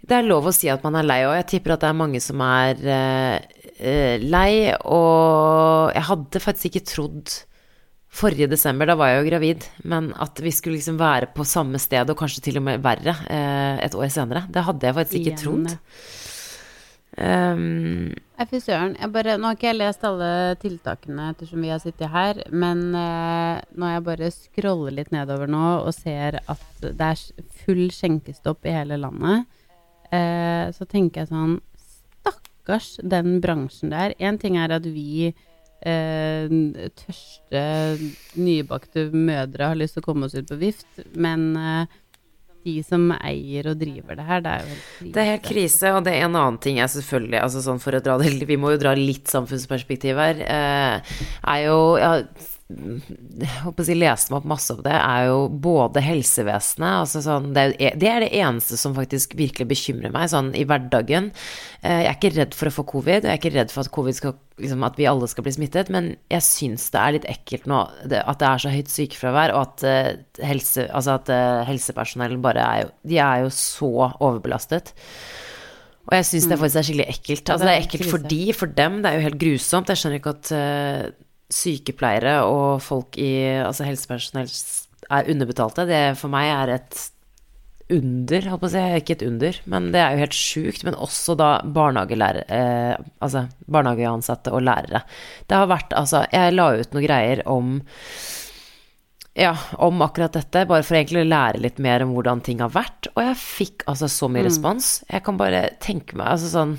Det 0.06 0.20
er 0.20 0.28
lov 0.28 0.52
å 0.52 0.54
si 0.54 0.70
at 0.70 0.86
man 0.86 1.00
er 1.00 1.10
lei, 1.10 1.22
og 1.26 1.34
jeg 1.40 1.50
tipper 1.56 1.74
at 1.74 1.86
det 1.86 1.90
er 1.90 2.02
mange 2.04 2.22
som 2.22 2.44
er 2.46 2.86
eh, 2.86 4.22
lei, 4.22 4.52
og 4.86 5.96
jeg 5.98 6.10
hadde 6.12 6.46
faktisk 6.46 6.70
ikke 6.70 6.90
trodd 6.94 7.40
Forrige 8.18 8.48
desember, 8.50 8.90
da 8.90 8.96
var 8.98 9.12
jeg 9.12 9.20
jo 9.20 9.28
gravid, 9.28 9.66
men 9.86 10.10
at 10.18 10.40
vi 10.42 10.50
skulle 10.56 10.80
liksom 10.80 10.98
være 10.98 11.30
på 11.36 11.46
samme 11.46 11.78
sted, 11.82 12.10
og 12.10 12.18
kanskje 12.18 12.48
til 12.48 12.58
og 12.58 12.66
med 12.66 12.82
verre, 12.82 13.14
eh, 13.30 13.84
et 13.86 13.98
år 13.98 14.10
senere, 14.14 14.48
det 14.50 14.64
hadde 14.66 14.88
jeg 14.88 14.98
faktisk 14.98 15.20
ikke 15.20 15.34
Igjen, 15.36 15.44
trodd. 15.44 15.76
Um, 17.18 18.14
fy 18.46 18.60
søren. 18.62 18.92
Jeg 19.00 19.10
bare, 19.10 19.40
nå 19.42 19.50
har 19.50 19.56
ikke 19.58 19.72
jeg 19.72 19.78
lest 19.80 20.04
alle 20.06 20.30
tiltakene 20.62 21.32
ettersom 21.32 21.64
vi 21.66 21.72
har 21.74 21.82
sittet 21.82 22.14
her, 22.14 22.44
men 22.54 22.84
eh, 22.94 23.62
når 23.74 23.94
jeg 23.94 24.04
bare 24.06 24.30
scroller 24.36 24.94
litt 25.00 25.10
nedover 25.14 25.50
nå 25.50 25.64
og 25.80 25.94
ser 25.98 26.38
at 26.46 26.68
det 26.84 27.08
er 27.08 27.24
full 27.64 27.88
skjenkestopp 27.94 28.70
i 28.70 28.76
hele 28.76 29.00
landet, 29.02 29.50
eh, 30.14 30.70
så 30.74 30.86
tenker 30.90 31.24
jeg 31.24 31.32
sånn 31.34 31.58
Stakkars 32.28 32.98
den 33.02 33.40
bransjen 33.42 33.94
der. 33.94 34.14
Én 34.22 34.38
ting 34.42 34.60
er 34.62 34.78
at 34.78 34.86
vi 34.86 35.34
eh, 35.82 36.50
tørste 36.98 37.62
nybakte 38.40 39.08
mødre 39.14 39.72
har 39.72 39.80
lyst 39.80 39.98
til 39.98 40.06
å 40.06 40.08
komme 40.10 40.28
oss 40.28 40.38
ut 40.38 40.50
på 40.50 40.60
vift, 40.62 40.90
men 41.16 41.50
eh, 41.58 41.96
de 42.68 42.76
som 42.84 43.08
eier 43.18 43.70
og 43.72 43.80
driver 43.80 44.20
det 44.20 44.28
her, 44.28 44.44
det 44.44 44.54
er 44.54 44.66
jo 44.66 44.74
helt 44.74 44.84
krise. 44.98 45.14
Det 45.14 45.22
er 45.22 45.32
helt 45.32 45.48
krise, 45.48 45.94
og 45.94 46.04
det 46.08 46.14
er 46.14 46.28
en 46.28 46.36
annen 46.36 46.60
ting 46.64 46.82
jeg 46.82 46.94
selvfølgelig 46.98 47.42
altså 47.44 47.64
sånn 47.64 47.82
for 47.84 47.98
å 47.98 48.04
dra 48.04 48.18
det, 48.22 48.34
Vi 48.52 48.60
må 48.60 48.74
jo 48.76 48.82
dra 48.82 48.94
litt 48.98 49.32
samfunnsperspektiv 49.32 50.20
her. 50.22 50.44
Eh, 50.44 51.18
er 51.54 51.66
jo 51.68 51.80
ja, 52.02 52.14
håper 52.68 53.88
jeg 53.88 53.96
leste 53.96 54.34
meg 54.34 54.42
opp 54.42 54.48
masse 54.52 54.74
om 54.76 54.82
det, 54.84 54.92
er 54.92 55.30
jo 55.30 55.36
både 55.48 56.02
helsevesenet 56.04 56.98
altså 57.06 57.22
sånn, 57.24 57.54
det, 57.56 57.64
er, 57.80 57.96
det 57.96 58.10
er 58.12 58.26
det 58.26 58.34
eneste 58.42 58.76
som 58.80 58.96
faktisk 58.98 59.38
virkelig 59.40 59.70
bekymrer 59.70 60.12
meg 60.12 60.28
sånn 60.34 60.50
i 60.52 60.66
hverdagen. 60.68 61.30
Eh, 61.80 62.02
jeg 62.04 62.10
er 62.10 62.18
ikke 62.18 62.34
redd 62.36 62.58
for 62.58 62.68
å 62.68 62.74
få 62.76 62.86
covid, 62.92 63.22
og 63.24 63.30
jeg 63.30 63.38
er 63.38 63.40
ikke 63.40 63.54
redd 63.56 63.72
for 63.72 63.86
at, 63.86 63.92
covid 63.96 64.18
skal, 64.20 64.36
liksom, 64.60 64.84
at 64.84 65.00
vi 65.00 65.08
alle 65.08 65.30
skal 65.32 65.48
bli 65.48 65.54
smittet, 65.56 65.92
men 65.96 66.10
jeg 66.34 66.44
syns 66.44 66.90
det 66.92 67.04
er 67.04 67.16
litt 67.16 67.30
ekkelt 67.38 67.70
nå 67.72 67.86
det, 68.04 68.20
at 68.20 68.42
det 68.42 68.50
er 68.50 68.64
så 68.66 68.74
høyt 68.74 68.92
sykefravær, 68.92 69.56
og 69.56 69.64
at, 69.64 69.86
uh, 69.88 70.44
helse, 70.52 70.90
altså 70.92 71.16
at 71.22 71.32
uh, 71.32 71.64
helsepersonell 71.70 72.36
bare 72.44 72.66
er 72.68 72.82
jo 72.84 72.90
De 73.08 73.22
er 73.24 73.46
jo 73.46 73.54
så 73.54 73.94
overbelastet. 74.12 74.92
Og 76.08 76.16
jeg 76.16 76.28
syns 76.28 76.50
det 76.52 76.60
faktisk 76.60 76.80
er 76.80 76.88
skikkelig 76.88 77.08
ekkelt. 77.12 77.50
Altså, 77.52 77.68
det 77.68 77.72
er 77.72 77.86
ekkelt 77.86 78.12
for 78.12 78.28
de, 78.32 78.42
for 78.56 78.76
dem. 78.76 79.00
Det 79.04 79.10
er 79.10 79.18
jo 79.18 79.26
helt 79.26 79.40
grusomt. 79.42 79.90
Jeg 79.92 80.00
skjønner 80.00 80.22
ikke 80.22 80.36
at 80.38 80.52
eh, 80.56 81.02
sykepleiere 81.54 82.42
og 82.48 82.82
folk 82.84 83.18
i 83.22 83.32
altså 83.64 83.88
helsepersonell 83.88 84.50
er 85.14 85.30
underbetalte. 85.32 85.86
Det 85.88 86.02
for 86.20 86.34
meg 86.34 86.50
er 86.52 86.74
et 86.78 87.06
under, 87.94 88.48
holdt 88.52 88.64
på 88.64 88.68
å 88.68 88.74
si. 88.74 88.82
Ikke 89.00 89.16
et 89.16 89.28
under, 89.28 89.60
men 89.72 89.92
det 89.94 90.02
er 90.04 90.16
jo 90.16 90.24
helt 90.26 90.38
sjukt. 90.38 90.84
Men 90.88 90.98
også 91.00 91.38
da 91.40 91.52
barnehagelærer, 91.64 92.48
eh, 92.52 93.06
altså 93.24 93.46
barnehageansatte 93.72 94.52
og 94.56 94.66
lærere. 94.68 95.06
Det 95.48 95.56
har 95.56 95.72
vært 95.72 95.96
altså 95.96 96.26
Jeg 96.34 96.56
la 96.56 96.68
ut 96.76 96.94
noen 96.94 97.08
greier 97.08 97.46
om 97.48 97.80
ja, 99.38 99.52
om 99.86 100.02
akkurat 100.02 100.34
dette, 100.34 100.66
bare 100.66 100.82
for 100.82 100.98
egentlig 100.98 101.22
å 101.22 101.30
lære 101.30 101.62
litt 101.62 101.78
mer 101.78 102.02
om 102.02 102.16
hvordan 102.16 102.42
ting 102.42 102.64
har 102.64 102.72
vært. 102.74 103.12
Og 103.14 103.22
jeg 103.22 103.38
fikk 103.38 103.84
altså 103.86 104.10
så 104.10 104.30
mye 104.34 104.48
respons. 104.48 105.04
Jeg 105.12 105.22
kan 105.28 105.38
bare 105.38 105.68
tenke 105.84 106.18
meg 106.18 106.32
altså 106.34 106.50
sånn 106.50 106.74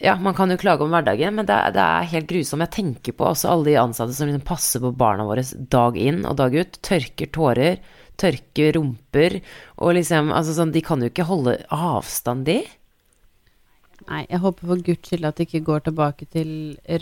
Ja, 0.00 0.14
man 0.16 0.32
kan 0.34 0.48
jo 0.48 0.56
klage 0.56 0.80
om 0.80 0.94
hverdagen, 0.94 1.34
men 1.36 1.44
det, 1.44 1.56
det 1.76 1.80
er 1.84 2.06
helt 2.08 2.28
grusomt. 2.30 2.64
Jeg 2.64 2.72
tenker 2.72 3.12
på 3.16 3.26
også 3.28 3.50
alle 3.52 3.66
de 3.68 3.76
ansatte 3.76 4.14
som 4.16 4.30
liksom 4.30 4.46
passer 4.48 4.80
på 4.80 4.94
barna 4.96 5.26
våre 5.28 5.44
dag 5.74 5.98
inn 6.00 6.22
og 6.24 6.38
dag 6.38 6.56
ut. 6.56 6.78
Tørker 6.88 7.28
tårer, 7.36 7.82
tørker 8.20 8.78
rumper, 8.78 9.36
og 9.76 9.98
liksom 9.98 10.32
Altså 10.32 10.54
sånn, 10.56 10.72
de 10.72 10.80
kan 10.84 11.04
jo 11.04 11.10
ikke 11.12 11.28
holde 11.28 11.58
avstand, 11.68 12.48
de. 12.48 12.62
Nei, 14.06 14.22
jeg 14.24 14.40
håper 14.40 14.70
for 14.70 14.86
guds 14.86 15.10
skyld 15.10 15.28
at 15.28 15.36
det 15.36 15.48
ikke 15.50 15.66
går 15.68 15.84
tilbake 15.90 16.30
til 16.32 16.50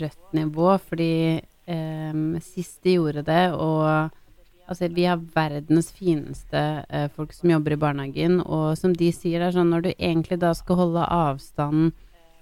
rødt 0.03 0.35
nivå, 0.35 0.75
fordi 0.91 1.13
eh, 1.39 2.19
sist 2.43 2.83
de 2.83 2.97
gjorde 2.97 3.23
det, 3.31 3.45
og 3.55 4.11
altså, 4.67 4.91
vi 4.91 5.07
har 5.07 5.23
verdens 5.39 5.93
fineste 5.95 6.65
eh, 6.83 7.07
folk 7.15 7.31
som 7.37 7.55
jobber 7.55 7.77
i 7.77 7.79
barnehagen, 7.79 8.41
og 8.43 8.75
som 8.75 8.91
de 8.91 9.07
sier, 9.15 9.39
det 9.39 9.53
er 9.53 9.57
sånn 9.61 9.71
når 9.71 9.87
du 9.87 9.91
egentlig 9.95 10.41
da 10.43 10.51
skal 10.57 10.83
holde 10.83 11.07
avstand 11.07 11.95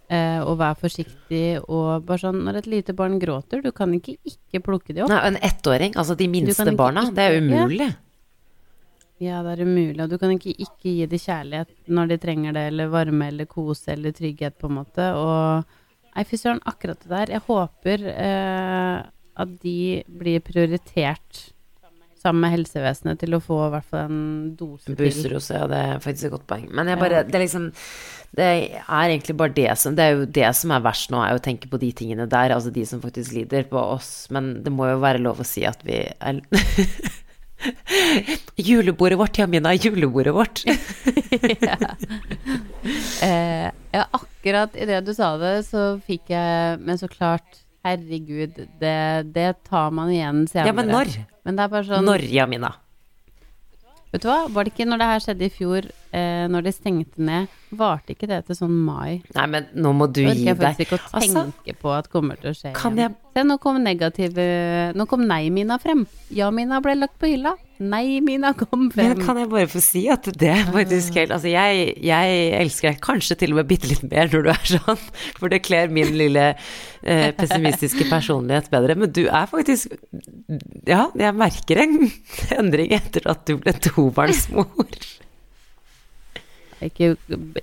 eh, 0.09 0.39
og 0.41 0.57
være 0.59 0.77
forsiktig, 0.81 1.45
og 1.67 2.05
bare 2.07 2.21
sånn 2.23 2.43
når 2.45 2.61
et 2.61 2.67
lite 2.71 2.93
barn 2.97 3.17
gråter, 3.19 3.61
du 3.63 3.71
kan 3.75 3.93
ikke 3.93 4.17
ikke 4.27 4.61
plukke 4.65 4.93
de 4.95 5.03
opp. 5.03 5.09
Nei, 5.11 5.21
en 5.27 5.39
ettåring, 5.43 5.95
altså 5.95 6.15
de 6.17 6.27
minste 6.31 6.63
ikke 6.63 6.75
barna, 6.79 7.09
det 7.11 7.23
er 7.25 7.37
ikke- 7.41 7.49
ja. 7.55 7.63
umulig. 7.65 7.89
Ja, 9.19 9.41
det 9.41 9.55
er 9.59 9.65
umulig, 9.65 9.99
og 10.03 10.09
du 10.09 10.17
kan 10.21 10.29
ikke 10.35 10.53
ikke 10.53 10.83
gi 10.93 11.05
dem 11.09 11.19
kjærlighet 11.19 11.67
når 11.89 12.07
de 12.11 12.17
trenger 12.21 12.53
det, 12.53 12.67
eller 12.71 12.87
varme 12.93 13.27
eller 13.27 13.45
kose 13.49 13.89
eller 13.95 14.11
trygghet, 14.11 14.57
på 14.59 14.69
en 14.69 14.75
måte. 14.77 15.07
Og 15.17 15.65
nei, 16.15 16.23
fy 16.23 16.37
søren, 16.37 16.61
akkurat 16.69 16.99
det 17.01 17.09
der. 17.09 17.31
Jeg 17.33 17.41
håper 17.47 18.05
eh, 18.13 19.03
at 19.37 19.55
de 19.63 20.03
blir 20.07 20.39
prioritert 20.45 21.51
sammen 22.27 22.43
med 22.43 22.55
helsevesenet 22.57 23.21
til 23.23 23.37
å 23.37 23.41
få 23.43 23.59
i 23.65 23.71
hvert 23.73 23.89
fall 23.89 24.11
en 24.11 24.21
dose 24.59 24.87
til. 24.87 24.97
Boosterose, 24.99 25.57
ja, 25.57 25.65
det 25.71 25.81
er 25.81 26.03
faktisk 26.03 26.29
et 26.29 26.37
godt 26.37 26.47
poeng. 26.51 26.69
Men 26.75 26.93
bare, 26.99 27.23
det 27.27 27.37
er 27.37 27.45
liksom 27.45 27.69
Det 28.37 28.45
er 28.45 29.07
egentlig 29.07 29.37
bare 29.39 29.55
det 29.55 29.69
som 29.79 29.95
Det 29.95 30.03
er 30.03 30.17
jo 30.17 30.25
det 30.37 30.49
som 30.59 30.73
er 30.75 30.83
verst 30.83 31.13
nå, 31.13 31.21
er 31.23 31.37
å 31.37 31.43
tenke 31.43 31.69
på 31.71 31.79
de 31.81 31.93
tingene 31.95 32.27
der, 32.29 32.53
altså 32.55 32.73
de 32.75 32.83
som 32.85 33.03
faktisk 33.03 33.37
lider 33.37 33.69
på 33.71 33.79
oss. 33.79 34.27
Men 34.33 34.57
det 34.65 34.73
må 34.73 34.89
jo 34.91 34.99
være 35.03 35.23
lov 35.23 35.41
å 35.41 35.47
si 35.47 35.63
at 35.65 35.79
vi 35.87 36.03
er 36.03 36.43
Julebordet 38.55 39.17
vårt, 39.17 39.37
Jamina, 39.37 39.73
julebordet 39.73 40.33
vårt. 40.33 40.63
Eh, 43.21 43.71
ja, 43.91 44.03
akkurat 44.13 44.75
idet 44.77 45.01
du 45.05 45.11
sa 45.15 45.33
det, 45.41 45.65
så 45.67 45.97
fikk 46.05 46.29
jeg 46.31 46.77
Men 46.85 46.99
så 47.01 47.09
klart, 47.11 47.57
herregud, 47.83 48.61
det, 48.79 48.99
det 49.35 49.49
tar 49.67 49.89
man 49.91 50.11
igjen 50.13 50.45
senere. 50.47 50.69
Ja, 50.69 50.75
men 50.77 50.93
når? 50.93 51.11
Men 51.47 51.55
det 51.55 51.63
er 51.63 51.71
bare 51.71 51.87
sånn 51.87 52.03
Norja, 52.07 52.43
Mina. 52.51 52.73
Vet 54.11 54.23
du 54.23 54.27
hva, 54.29 54.37
var 54.51 54.63
det 54.63 54.71
ikke 54.71 54.85
når 54.87 55.01
det 55.01 55.07
her 55.09 55.21
skjedde 55.23 55.43
i 55.47 55.51
fjor, 55.51 55.85
eh, 56.15 56.45
når 56.47 56.63
de 56.63 56.71
stengte 56.71 57.23
ned, 57.27 57.51
varte 57.75 58.13
ikke 58.15 58.27
det 58.31 58.37
til 58.47 58.55
sånn 58.55 58.71
mai? 58.87 59.17
Nei, 59.35 59.45
men 59.51 59.67
nå 59.75 59.91
må 59.95 60.07
du 60.07 60.21
gi 60.23 60.29
deg. 60.29 60.43
jeg 60.47 60.57
faktisk 60.61 60.83
ikke 60.85 60.99
å 60.99 61.19
Altså, 61.19 61.43
tenke 61.49 61.75
på 61.81 61.91
at 61.91 62.07
kommer 62.11 62.39
til 62.39 62.53
å 62.53 62.55
skje 62.55 62.71
Kan 62.75 62.95
igjen. 62.95 63.17
Se, 63.35 63.43
nå 63.43 63.57
kom 63.63 63.79
negative 63.83 64.45
Nå 64.95 65.07
kom 65.11 65.25
nei-mina 65.27 65.75
frem. 65.83 66.05
Ja-mina 66.31 66.79
ble 66.83 66.95
lagt 67.01 67.19
på 67.19 67.27
hylla. 67.33 67.57
Nei-mina 67.77 68.53
kom 68.57 68.87
frem. 68.89 69.11
Men 69.11 69.21
kan 69.21 69.37
jeg 69.37 69.49
bare 69.51 69.69
få 69.69 69.81
si 69.83 70.01
at 70.09 70.25
det 70.41 70.49
er 70.49 70.63
faktisk 70.73 71.17
helt 71.19 71.33
Altså, 71.35 71.49
jeg, 71.51 71.91
jeg 72.01 72.37
elsker 72.57 72.89
deg 72.89 73.01
kanskje 73.05 73.37
til 73.37 73.53
og 73.53 73.59
med 73.59 73.69
bitte 73.69 73.89
litt 73.91 74.05
mer 74.09 74.31
når 74.31 74.47
du 74.47 74.49
er 74.53 74.63
sånn, 74.71 75.03
for 75.37 75.53
det 75.53 75.59
kler 75.67 75.93
min 75.93 76.15
lille 76.17 76.47
eh, 76.55 77.29
pessimistiske 77.37 78.07
personlighet 78.09 78.71
bedre. 78.73 78.97
Men 78.97 79.13
du 79.13 79.27
er 79.27 79.45
faktisk 79.51 79.93
Ja, 80.89 81.07
jeg 81.13 81.37
merker 81.37 81.83
en 81.83 81.99
endring 82.57 82.95
etter 82.97 83.29
at 83.29 83.45
du 83.49 83.57
ble 83.61 83.75
tobarnsmor. 83.85 84.67
Ikke, 86.77 87.15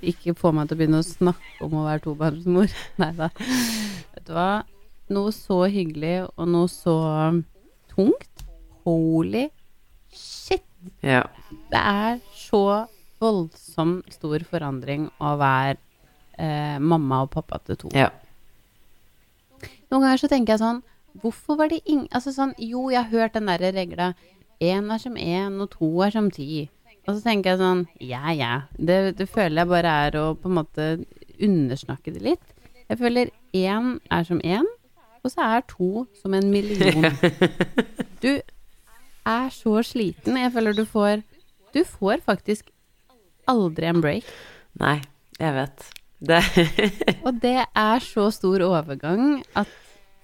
ikke 0.03 0.33
få 0.35 0.49
meg 0.51 0.67
til 0.67 0.75
å 0.75 0.79
begynne 0.81 0.99
å 0.99 1.05
snakke 1.07 1.63
om 1.63 1.77
å 1.79 1.85
være 1.85 2.01
tobarnsmor. 2.03 2.73
Nei 2.99 3.11
da. 3.15 3.29
Vet 3.37 4.25
du 4.27 4.33
hva? 4.35 4.49
Noe 5.15 5.31
så 5.31 5.61
hyggelig 5.71 6.25
og 6.33 6.49
noe 6.51 6.67
så 6.67 6.95
tungt. 7.93 8.43
Holy 8.83 9.45
shit. 10.13 10.63
Ja. 11.01 11.23
Det 11.71 11.79
er 11.81 12.19
så 12.35 12.85
voldsom 13.21 13.97
stor 14.11 14.43
forandring 14.49 15.07
å 15.23 15.35
være 15.39 15.77
eh, 16.37 16.77
mamma 16.79 17.23
og 17.25 17.31
pappa 17.33 17.61
til 17.65 17.79
to. 17.85 17.89
ja. 17.95 18.11
Noen 19.91 20.01
ganger 20.01 20.19
så 20.19 20.27
tenker 20.27 20.55
jeg 20.55 20.59
sånn 20.63 20.79
Hvorfor 21.21 21.55
var 21.59 21.69
det 21.71 21.77
ingen 21.85 22.07
Altså 22.11 22.31
sånn 22.35 22.55
Jo, 22.59 22.87
jeg 22.91 22.99
har 23.05 23.11
hørt 23.13 23.35
den 23.37 23.45
derre 23.47 23.69
regla 23.71 24.07
én 24.59 24.89
er 24.91 24.99
som 24.99 25.15
én, 25.19 25.59
og 25.61 25.69
to 25.73 25.87
er 26.01 26.13
som 26.15 26.29
ti. 26.31 26.65
Og 27.05 27.17
så 27.17 27.21
tenker 27.25 27.53
jeg 27.53 27.59
sånn 27.61 27.83
Ja, 28.03 28.31
ja. 28.35 28.53
Det, 28.77 29.15
det 29.19 29.27
føler 29.29 29.61
jeg 29.61 29.69
bare 29.71 29.93
er 30.07 30.17
å 30.19 30.25
på 30.39 30.49
en 30.49 30.57
måte 30.57 30.87
undersnakke 31.43 32.13
det 32.15 32.21
litt. 32.23 32.53
Jeg 32.89 32.99
føler 33.01 33.31
én 33.55 33.97
er 34.11 34.23
som 34.27 34.39
én, 34.43 34.67
og 35.23 35.31
så 35.31 35.45
er 35.57 35.65
to 35.69 36.05
som 36.21 36.33
en 36.37 36.49
million. 36.51 37.05
Du 38.23 38.31
er 39.25 39.51
så 39.53 39.81
sliten. 39.85 40.39
Jeg 40.39 40.53
føler 40.53 40.77
du 40.77 40.85
får 40.85 41.23
Du 41.75 41.83
får 41.83 42.23
faktisk 42.25 42.69
aldri 43.51 43.89
en 43.89 44.01
break. 44.01 44.27
Nei, 44.79 45.01
jeg 45.39 45.53
vet. 45.55 45.87
Det 46.25 46.41
Og 47.27 47.39
det 47.43 47.59
er 47.67 48.03
så 48.03 48.29
stor 48.31 48.63
overgang 48.65 49.41
at 49.53 49.71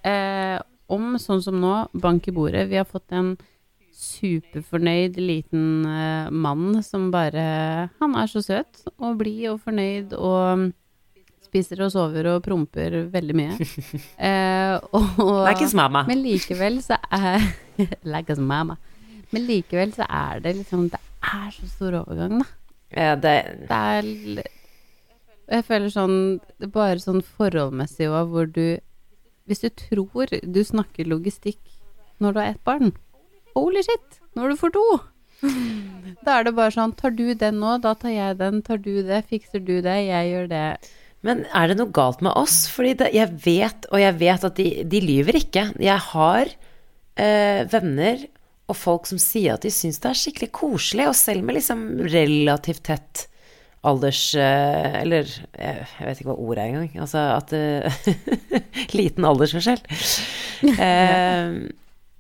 eh, 0.08 0.58
om, 0.92 1.16
sånn 1.20 1.44
som 1.44 1.60
nå, 1.60 1.74
bank 1.94 2.28
i 2.28 2.34
bordet 2.36 2.70
Vi 2.72 2.80
har 2.80 2.88
fått 2.88 3.12
en 3.16 3.36
superfornøyd 4.02 5.20
liten 5.20 5.86
eh, 5.86 6.30
mann 6.32 6.80
som 6.84 7.10
bare 7.14 7.90
Han 8.00 8.16
er 8.18 8.32
så 8.32 8.42
søt 8.46 8.86
og 8.96 9.20
blid 9.20 9.50
og 9.52 9.60
fornøyd 9.66 10.16
og 10.18 10.72
spiser 11.52 11.84
og 11.84 11.92
sover 11.92 12.30
og 12.32 12.44
promper 12.46 13.02
veldig 13.12 13.36
mye. 13.36 13.58
Eh, 14.22 14.78
og, 14.96 15.20
Like 15.44 15.66
his 15.66 15.74
mama. 15.76 16.06
Men 16.08 16.22
likevel 16.24 16.80
så 16.84 16.96
er 17.12 17.44
Like 18.14 18.32
his 18.32 18.40
mama. 18.40 18.78
Men 19.32 19.46
likevel 19.48 19.94
så 19.96 20.08
er 20.10 20.42
det 20.44 20.56
liksom 20.58 20.90
Det 20.92 21.00
er 21.32 21.52
så 21.56 21.70
stor 21.70 22.02
overgang, 22.02 22.42
da. 22.42 22.48
Ja, 22.92 23.16
det 23.16 23.36
Det 23.70 23.78
er 23.78 24.10
Jeg 25.52 25.68
føler 25.68 25.94
sånn 25.94 26.18
Bare 26.74 27.00
sånn 27.00 27.24
forholdmessig 27.24 28.10
òg, 28.10 28.34
hvor 28.34 28.50
du 28.52 28.80
Hvis 29.48 29.64
du 29.64 29.70
tror 29.70 30.32
du 30.32 30.64
snakker 30.64 31.08
logistikk 31.10 31.60
når 32.22 32.34
du 32.36 32.40
har 32.40 32.52
ett 32.52 32.66
barn 32.68 32.92
Holy 33.56 33.82
shit! 33.84 34.20
Når 34.38 34.54
du 34.54 34.60
får 34.62 34.76
to! 34.76 34.86
Da 36.26 36.38
er 36.38 36.46
det 36.46 36.54
bare 36.58 36.74
sånn 36.76 36.94
Tar 36.98 37.16
du 37.18 37.32
den 37.34 37.58
nå, 37.64 37.78
da 37.82 37.96
tar 37.98 38.14
jeg 38.14 38.38
den. 38.38 38.60
Tar 38.62 38.78
du 38.84 39.02
det, 39.08 39.24
fikser 39.30 39.64
du 39.66 39.80
det, 39.82 39.96
jeg 40.06 40.30
gjør 40.30 40.52
det. 40.52 40.66
Men 41.26 41.44
er 41.58 41.72
det 41.72 41.78
noe 41.80 41.94
galt 41.94 42.22
med 42.26 42.34
oss? 42.38 42.64
Fordi 42.70 42.94
det, 43.00 43.10
jeg 43.16 43.30
vet, 43.44 43.88
og 43.90 44.02
jeg 44.02 44.18
vet 44.22 44.46
at 44.48 44.58
de, 44.58 44.68
de 44.90 45.02
lyver 45.02 45.38
ikke. 45.42 45.66
Jeg 45.82 45.98
har 46.12 46.54
eh, 47.18 47.62
venner 47.74 48.24
og 48.70 48.78
folk 48.78 49.10
som 49.10 49.20
sier 49.20 49.58
at 49.58 49.66
de 49.66 49.72
syns 49.74 50.00
det 50.00 50.12
er 50.12 50.20
skikkelig 50.20 50.52
koselig, 50.56 51.10
og 51.10 51.18
selv 51.18 51.44
med 51.48 51.58
liksom 51.58 51.84
relativt 52.12 52.86
tett 52.88 53.26
alders... 53.88 54.36
Eh, 54.36 55.02
eller 55.02 55.26
jeg, 55.26 55.86
jeg 55.98 56.08
vet 56.08 56.22
ikke 56.22 56.30
hva 56.30 56.38
ordet 56.38 56.64
er 56.64 56.72
engang. 56.72 56.92
Altså 57.02 57.24
at 57.36 57.54
eh, 57.58 58.02
Liten 59.00 59.28
aldersforskjell. 59.28 59.84
Eh, 60.62 61.56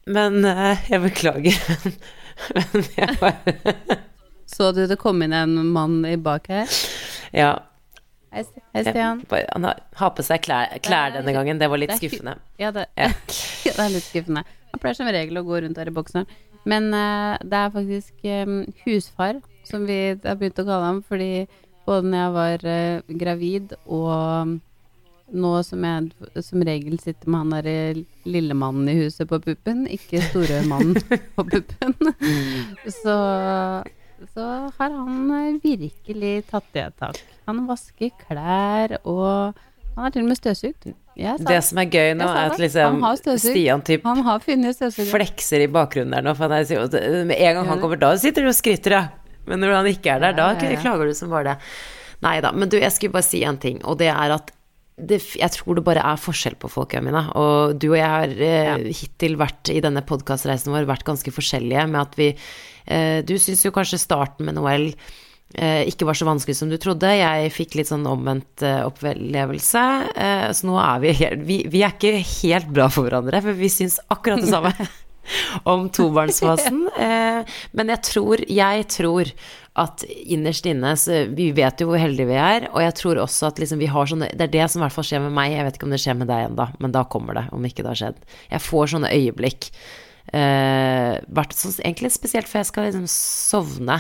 men 0.09 0.45
eh, 0.49 0.87
jeg 0.89 1.01
beklager. 1.03 1.57
men 2.57 2.87
jeg 2.95 3.17
bare 3.19 3.53
Så 4.49 4.71
du 4.73 4.87
det 4.89 4.97
kom 4.97 5.21
inn 5.21 5.35
en 5.37 5.53
mann 5.69 5.99
i 6.09 6.15
bak 6.17 6.49
her? 6.49 6.73
Ja. 7.37 7.51
Hei, 8.33 8.41
Stian. 8.47 9.21
Han 9.29 9.67
har, 9.69 9.83
på 10.17 10.25
seg 10.25 10.41
klær, 10.47 10.73
klær 10.81 11.13
denne 11.19 11.35
gangen. 11.37 11.61
Det 11.61 11.69
var 11.69 11.83
litt 11.83 11.93
skuffende. 11.99 12.33
Ja, 12.57 12.73
det, 12.73 12.87
ja, 12.97 13.11
det 13.13 13.75
er 13.77 13.93
litt 13.93 14.09
skuffende. 14.09 14.41
Han 14.71 14.81
pleier 14.81 14.97
som 14.97 15.11
regel 15.11 15.41
å 15.41 15.45
gå 15.47 15.61
rundt 15.63 15.79
her 15.79 15.91
i 15.91 15.95
boksen. 15.95 16.27
Men 16.69 16.91
uh, 16.93 17.37
det 17.41 17.57
er 17.57 17.73
faktisk 17.73 18.25
um, 18.47 18.57
husfar, 18.85 19.41
som 19.67 19.85
vi 19.89 20.01
har 20.13 20.37
begynt 20.37 20.61
å 20.61 20.67
kalle 20.67 20.89
ham, 20.89 20.99
fordi 21.05 21.47
både 21.87 22.11
når 22.11 22.21
jeg 22.21 22.35
var 22.37 22.67
uh, 22.67 23.15
gravid 23.21 23.73
og 23.85 24.59
nå 25.31 25.51
som 25.63 25.85
jeg 25.87 26.43
som 26.43 26.63
regel 26.67 26.99
sitter 26.99 27.31
med 27.31 27.43
han 27.43 27.55
derre 27.55 28.03
lille 28.27 28.55
mannen 28.57 28.89
i 28.91 28.97
huset 28.99 29.29
på 29.29 29.39
puppen, 29.43 29.85
ikke 29.87 30.21
store 30.27 30.61
mannen 30.67 30.97
på 31.35 31.45
puppen, 31.47 31.95
så, 33.01 33.15
så 34.35 34.47
har 34.77 34.95
han 34.97 35.31
eh, 35.37 35.59
virkelig 35.63 36.33
tatt 36.51 36.67
det 36.75 36.85
et 36.89 36.99
tak. 36.99 37.21
Han 37.47 37.63
vasker 37.69 38.11
klær, 38.25 38.97
og 39.07 39.57
han 40.01 40.09
er 40.09 40.15
til 40.15 40.25
og 40.25 40.31
med 40.31 40.39
støvsugd. 40.39 40.91
Ja, 41.19 41.35
Det 41.37 41.59
som 41.67 41.79
er 41.81 41.89
gøy 41.91 42.13
nå, 42.17 42.25
er 42.25 42.51
at 42.51 42.61
liksom. 42.61 43.01
Stian 43.37 43.83
typ 43.85 44.05
flekser 45.11 45.61
i 45.61 45.67
bakgrunnen 45.71 46.15
der 46.17 46.25
nå. 46.25 46.33
For 46.37 46.49
han 46.49 46.63
er, 46.63 47.25
med 47.29 47.37
en 47.37 47.59
gang 47.59 47.69
han 47.69 47.83
kommer, 47.83 47.99
da 48.01 48.15
sitter 48.17 48.47
du 48.47 48.49
og 48.51 48.57
skritter, 48.57 48.97
ja. 48.97 49.03
Men 49.49 49.61
når 49.61 49.75
han 49.79 49.89
ikke 49.91 50.15
er 50.15 50.25
der, 50.25 50.37
da 50.37 50.53
klager 50.81 51.09
du 51.09 51.13
som 51.17 51.33
bare 51.33 51.53
det. 51.53 51.69
Nei 52.25 52.39
da. 52.41 52.51
Men 52.53 52.69
du, 52.69 52.77
jeg 52.81 52.93
skulle 52.93 53.13
bare 53.15 53.27
si 53.27 53.43
en 53.45 53.59
ting, 53.61 53.79
og 53.85 53.97
det 54.01 54.09
er 54.13 54.35
at 54.37 54.51
det, 55.01 55.17
jeg 55.39 55.49
tror 55.55 55.77
det 55.77 55.83
bare 55.85 56.03
er 56.05 56.19
forskjell 56.19 56.57
på 56.61 56.69
folk, 56.69 56.93
Amina. 56.97 57.23
Og 57.39 57.77
du 57.81 57.87
og 57.91 57.97
jeg 57.97 58.11
har 58.11 58.35
eh, 58.45 58.85
hittil 58.93 59.37
vært 59.39 59.71
i 59.73 59.79
denne 59.81 60.03
podkastreisen 60.05 60.73
vår 60.73 60.85
vært 60.89 61.07
ganske 61.07 61.33
forskjellige 61.33 61.87
med 61.89 62.01
at 62.03 62.17
vi 62.19 62.27
eh, 62.35 63.21
Du 63.25 63.33
syns 63.41 63.63
jo 63.65 63.73
kanskje 63.73 64.01
starten 64.03 64.45
med 64.45 64.59
Noel 64.59 64.91
ikke 65.51 66.07
var 66.07 66.15
så 66.15 66.27
vanskelig 66.27 66.55
som 66.57 66.69
du 66.71 66.77
trodde. 66.79 67.09
Jeg 67.11 67.51
fikk 67.55 67.75
litt 67.79 67.89
sånn 67.89 68.07
omvendt 68.07 68.63
eh, 68.65 68.81
opplevelse. 68.87 69.85
Eh, 70.15 70.47
så 70.55 70.67
nå 70.67 70.77
er 70.79 71.01
vi 71.03 71.13
vi, 71.43 71.61
vi 71.71 71.83
er 71.83 71.95
ikke 71.95 72.19
helt 72.41 72.71
bra 72.73 72.87
for 72.91 73.07
hverandre, 73.07 73.41
for 73.43 73.57
vi 73.57 73.71
syns 73.71 73.99
akkurat 74.11 74.43
det 74.43 74.51
samme 74.51 74.71
om 75.71 75.89
tobarnsfasen. 75.93 76.85
Eh, 77.01 77.57
men 77.73 77.89
jeg 77.89 78.01
tror, 78.05 78.41
jeg 78.45 78.83
tror 78.91 79.29
at 79.81 80.03
innerst 80.05 80.65
inne 80.67 80.91
så 80.99 81.21
Vi 81.33 81.47
vet 81.55 81.79
jo 81.81 81.87
hvor 81.89 82.01
heldige 82.01 82.27
vi 82.29 82.35
er, 82.37 82.67
og 82.69 82.83
jeg 82.83 82.93
tror 82.99 83.21
også 83.23 83.47
at 83.47 83.61
liksom 83.61 83.79
vi 83.81 83.87
har 83.89 84.09
sånne 84.11 84.27
Det 84.35 84.45
er 84.45 84.51
det 84.53 84.67
som 84.69 84.81
i 84.81 84.83
hvert 84.83 84.93
fall 84.93 85.07
skjer 85.07 85.23
med 85.23 85.33
meg. 85.33 85.55
Jeg 85.55 85.65
vet 85.65 85.79
ikke 85.79 85.87
om 85.87 85.95
det 85.95 86.01
skjer 86.03 86.19
med 86.19 86.29
deg 86.29 86.49
ennå, 86.49 86.67
men 86.83 86.93
da 86.93 87.05
kommer 87.09 87.39
det, 87.39 87.45
om 87.55 87.65
ikke 87.65 87.81
det 87.81 87.91
har 87.93 88.01
skjedd. 88.03 88.21
Jeg 88.51 88.65
får 88.67 88.93
sånne 88.93 89.13
øyeblikk. 89.15 89.71
Uh, 90.31 91.17
vært 91.33 91.55
sånn, 91.57 91.73
egentlig 91.81 92.11
spesielt 92.13 92.47
for 92.47 92.61
jeg 92.61 92.69
skal 92.69 92.85
liksom 92.87 93.07
sovne 93.09 93.97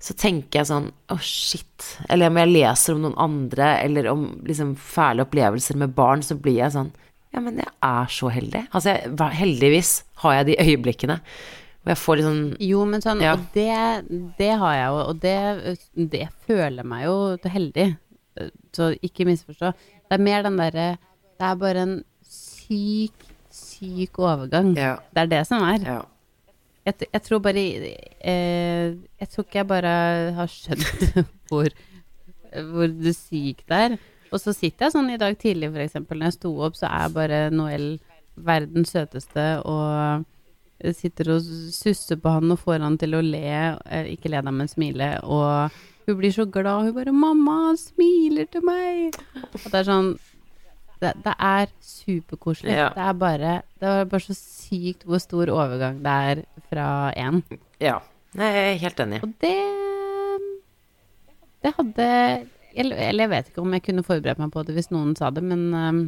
så 0.00 0.14
tenker 0.14 0.60
jeg 0.60 0.68
sånn 0.68 0.90
Å, 1.10 1.16
shit. 1.20 1.86
Eller 2.08 2.30
om 2.30 2.36
jeg 2.38 2.52
leser 2.52 2.94
om 2.94 3.00
noen 3.02 3.16
andre, 3.18 3.70
eller 3.82 4.06
om 4.12 4.26
liksom 4.46 4.76
fæle 4.78 5.24
opplevelser 5.26 5.78
med 5.80 5.94
barn, 5.96 6.22
så 6.22 6.36
blir 6.38 6.60
jeg 6.62 6.74
sånn 6.76 6.92
Ja, 7.34 7.40
men 7.44 7.58
jeg 7.60 7.68
er 7.84 8.06
så 8.14 8.30
heldig. 8.32 8.62
Altså, 8.72 8.94
jeg, 8.94 9.16
heldigvis 9.40 9.90
har 10.22 10.38
jeg 10.38 10.46
de 10.52 10.58
øyeblikkene 10.64 11.18
hvor 11.82 11.92
jeg 11.94 12.00
får 12.02 12.16
litt 12.18 12.26
sånn 12.28 12.44
Jo, 12.68 12.84
men 12.90 13.02
sånn, 13.04 13.20
Ja. 13.24 13.32
og 13.34 13.44
det, 13.54 14.34
det 14.38 14.50
har 14.60 14.74
jeg 14.76 14.86
jo, 14.88 15.00
og 15.08 15.20
det, 15.22 15.36
det 16.14 16.24
føler 16.46 16.84
meg 16.86 17.04
jo 17.06 17.16
heldig. 17.48 17.88
Så 18.76 18.92
ikke 19.02 19.26
misforstå. 19.26 19.72
Det 20.08 20.14
er 20.18 20.22
mer 20.22 20.42
den 20.46 20.58
derre 20.60 20.88
Det 21.38 21.46
er 21.46 21.56
bare 21.58 21.82
en 21.86 21.94
syk, 22.26 23.26
syk 23.50 24.18
overgang. 24.22 24.72
Ja. 24.78 24.96
Det 25.14 25.24
er 25.24 25.30
det 25.32 25.42
som 25.48 25.62
er. 25.66 25.78
Ja. 25.86 26.00
Jeg, 26.86 27.08
jeg 27.12 27.22
tror 27.22 27.40
bare 27.44 27.64
eh, 28.20 28.94
Jeg 29.20 29.28
tror 29.32 29.44
ikke 29.44 29.58
jeg 29.60 29.68
bare 29.68 29.94
har 30.38 30.52
skjønt 30.52 31.18
hvor, 31.50 31.68
hvor 32.72 32.94
du 32.94 33.10
syk 33.12 33.64
det 33.68 33.82
er. 33.88 33.98
Og 34.32 34.40
så 34.42 34.52
sitter 34.52 34.86
jeg 34.86 34.94
sånn 34.94 35.10
i 35.12 35.20
dag 35.20 35.36
tidlig, 35.40 35.70
eksempel. 35.84 36.18
Når 36.20 36.30
jeg 36.32 36.38
sto 36.38 36.52
opp, 36.64 36.76
så 36.76 36.88
er 36.92 37.12
bare 37.14 37.42
Noel 37.54 37.94
verdens 38.38 38.92
søteste 38.94 39.44
og 39.66 40.26
sitter 40.94 41.32
og 41.34 41.46
susser 41.74 42.20
på 42.22 42.30
han 42.36 42.52
og 42.54 42.60
får 42.62 42.84
han 42.84 42.98
til 43.00 43.16
å 43.18 43.22
le. 43.24 43.78
eh, 43.88 44.12
Ikke 44.14 44.30
le 44.30 44.42
da, 44.44 44.52
men 44.54 44.68
smile. 44.70 45.16
Og 45.24 45.72
hun 46.06 46.18
blir 46.20 46.32
så 46.32 46.46
glad. 46.46 46.84
Hun 46.86 46.94
bare 46.94 47.12
'Mamma, 47.12 47.74
smiler 47.76 48.46
til 48.46 48.62
meg'. 48.62 49.18
Og 49.42 49.64
det 49.72 49.74
er 49.74 49.84
sånn 49.84 50.18
Det, 50.98 51.12
det 51.24 51.34
er 51.38 51.70
superkoselig. 51.84 52.74
Ja. 52.74 52.88
Det 52.94 53.04
er 53.06 53.18
bare 53.18 53.54
Det 53.78 53.88
er 53.88 54.08
bare 54.10 54.24
så 54.24 54.34
sykt 54.34 55.04
hvor 55.06 55.22
stor 55.22 55.50
overgang 55.54 56.00
det 56.02 56.14
er 56.30 56.44
fra 56.70 56.86
én. 57.14 57.42
Ja. 57.82 58.00
Jeg 58.38 58.62
er 58.62 58.80
helt 58.82 59.00
enig. 59.00 59.22
Og 59.24 59.34
det 59.40 59.56
Det 61.64 61.74
hadde 61.76 62.08
Eller 62.74 62.96
eller 63.08 63.24
jeg 63.24 63.30
vet 63.30 63.50
ikke 63.50 63.62
om 63.62 63.72
jeg 63.74 63.82
kunne 63.86 64.06
forberedt 64.06 64.38
meg 64.42 64.52
på 64.54 64.62
det 64.66 64.74
hvis 64.76 64.90
noen 64.94 65.14
sa 65.18 65.30
det, 65.34 65.42
men 65.42 65.62
um, 65.74 66.02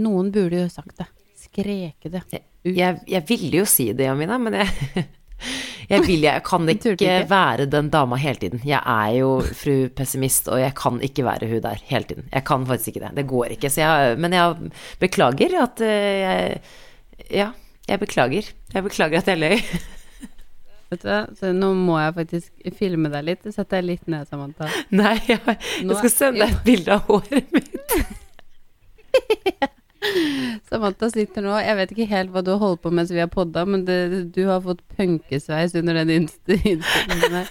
noen 0.00 0.30
burde 0.32 0.62
jo 0.62 0.68
sagt 0.72 0.96
det. 1.00 1.08
Skreket 1.36 2.14
det. 2.14 2.22
Jeg, 2.64 3.00
jeg 3.06 3.24
ville 3.28 3.60
jo 3.60 3.66
si 3.68 3.90
det, 3.92 4.06
Jamina, 4.06 4.38
men 4.40 4.56
jeg, 4.62 5.04
jeg 5.90 6.02
vil 6.06 6.22
Jeg 6.26 6.42
kan 6.46 6.68
ikke 6.68 6.92
ikke. 6.96 7.30
være 7.30 7.66
den 7.70 7.90
dama 7.90 8.16
hele 8.16 8.40
tiden. 8.42 8.60
Jeg 8.66 8.80
er 8.84 9.12
jo 9.20 9.40
fru 9.54 9.88
pessimist, 9.96 10.48
og 10.48 10.60
jeg 10.60 10.74
kan 10.74 11.00
ikke 11.00 11.24
være 11.24 11.48
hun 11.50 11.62
der 11.62 11.82
hele 11.90 12.04
tiden. 12.04 12.28
Jeg 12.32 12.44
kan 12.44 12.66
faktisk 12.66 12.88
ikke 12.94 13.04
det. 13.06 13.12
Det 13.16 13.26
går 13.30 13.44
ikke. 13.56 13.70
Så 13.70 13.80
jeg, 13.84 14.18
men 14.18 14.32
jeg 14.32 14.72
beklager 15.00 15.62
at 15.62 15.80
eh, 15.80 16.20
jeg 16.22 16.60
Ja, 17.30 17.50
jeg 17.88 18.00
beklager. 18.00 18.50
Jeg 18.74 18.82
beklager 18.84 19.18
at 19.18 19.26
jeg 19.28 19.38
løy. 19.38 19.56
Vet 20.90 21.02
du 21.02 21.34
så 21.34 21.48
nå 21.50 21.72
må 21.74 21.96
jeg 21.98 22.14
faktisk 22.14 22.68
filme 22.78 23.10
deg 23.10 23.24
litt. 23.26 23.48
Sett 23.54 23.70
deg 23.74 23.82
litt 23.88 24.06
ned, 24.06 24.28
Samantha. 24.30 24.68
Nei, 24.94 25.16
jeg, 25.26 25.40
jeg 25.82 25.96
skal 25.98 26.12
sende 26.12 26.44
deg 26.44 26.54
et 26.54 26.62
bilde 26.68 26.94
av 26.94 27.08
håret 27.10 27.50
mitt. 27.56 27.96
Samantha 30.70 31.08
sitter 31.12 31.44
nå 31.44 31.54
Jeg 31.62 31.76
vet 31.78 31.92
ikke 31.94 32.06
helt 32.10 32.32
hva 32.34 32.42
du 32.44 32.50
har 32.54 32.60
holdt 32.62 32.82
på 32.84 32.90
mens 32.94 33.10
vi 33.14 33.20
har 33.22 33.30
podda, 33.32 33.64
men 33.68 33.84
det, 33.88 33.98
du 34.34 34.42
har 34.48 34.60
fått 34.64 34.82
punkesveis 34.96 35.74
under 35.78 36.00
den 36.02 36.10
innstillingen 36.20 36.82
der. 37.32 37.50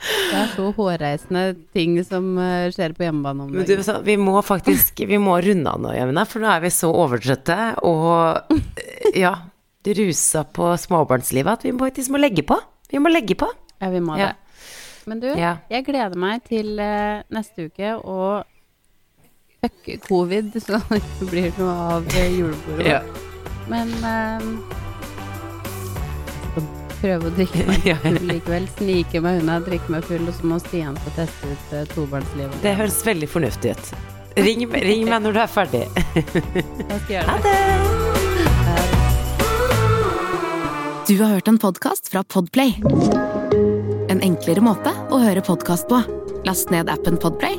Det 0.00 0.36
er 0.40 0.46
så 0.54 0.70
hårreisende 0.72 1.42
ting 1.76 1.98
som 2.08 2.30
eh, 2.40 2.70
skjer 2.72 2.94
på 2.96 3.04
hjemmebane 3.04 3.44
om 3.44 3.50
du, 3.52 3.58
dagen. 3.68 3.98
vi 4.06 4.14
må 4.16 4.38
faktisk 4.40 5.02
Vi 5.10 5.18
må 5.20 5.34
runde 5.44 5.68
av 5.74 5.80
nå, 5.84 5.90
Jamina, 5.92 6.24
for 6.24 6.40
nå 6.40 6.48
er 6.48 6.62
vi 6.64 6.70
så 6.72 6.88
overtrøtte 6.88 7.58
og 7.84 8.54
ja, 9.16 9.34
rusa 10.00 10.46
på 10.56 10.70
småbarnslivet 10.80 11.52
at 11.58 11.66
vi 11.68 11.74
faktisk 11.76 12.14
må 12.14 12.20
legge 12.22 12.46
på. 12.48 12.56
Vi 12.90 12.98
må 13.02 13.12
legge 13.12 13.36
på. 13.38 13.48
Ja, 13.80 13.90
vi 13.92 14.00
må 14.04 14.16
Ja. 14.20 14.30
det. 14.32 14.36
Men 15.08 15.20
du, 15.20 15.28
Ja. 15.36 15.56
jeg 15.70 15.84
gleder 15.86 16.16
meg 16.20 16.44
til 16.48 16.78
eh, 16.80 17.22
neste 17.32 17.68
uke 17.68 17.94
og 18.00 18.44
fuck 19.60 19.90
covid, 20.08 20.52
så 20.62 20.80
det 20.90 21.00
ikke 21.00 21.30
blir 21.30 21.50
noe 21.58 21.74
av 21.96 22.14
eh, 22.16 22.30
julebordet. 22.38 22.86
Ja. 22.86 23.00
Men 23.70 23.92
eh, 24.04 24.46
jeg 26.50 26.64
skal 26.64 26.68
prøve 27.00 27.30
å 27.30 27.34
drikke 27.38 27.66
meg 27.68 27.90
full 28.04 28.20
likevel. 28.32 28.68
Snike 28.78 29.24
meg 29.24 29.42
unna, 29.42 29.58
drikke 29.64 29.96
meg 29.96 30.06
full, 30.08 30.24
og 30.28 30.34
så 30.36 30.52
må 30.52 30.60
Stian 30.62 30.96
få 31.04 31.14
teste 31.18 31.52
ut 31.52 31.74
uh, 31.76 31.84
tobarnslivet. 31.94 32.56
Det 32.64 32.74
høres 32.80 32.98
veldig 33.06 33.28
fornuftig 33.30 33.76
ut. 33.76 33.92
Ring, 34.40 34.62
ring 34.70 35.08
meg 35.10 35.24
når 35.24 35.34
du 35.34 35.40
er 35.42 35.50
ferdig. 35.50 35.84
Jeg 36.14 36.24
skal 36.30 37.14
gjøre 37.16 37.26
Ha 37.28 37.38
det. 37.44 37.54
det! 37.58 38.10
Du 41.10 41.16
har 41.18 41.32
hørt 41.34 41.48
en 41.50 41.58
podkast 41.58 42.06
fra 42.12 42.22
Podplay. 42.22 42.76
En 44.12 44.20
enklere 44.22 44.62
måte 44.62 44.92
å 45.10 45.18
høre 45.18 45.42
podkast 45.42 45.88
på. 45.90 45.98
Last 46.46 46.70
ned 46.70 46.86
appen 46.92 47.18
Podplay, 47.18 47.58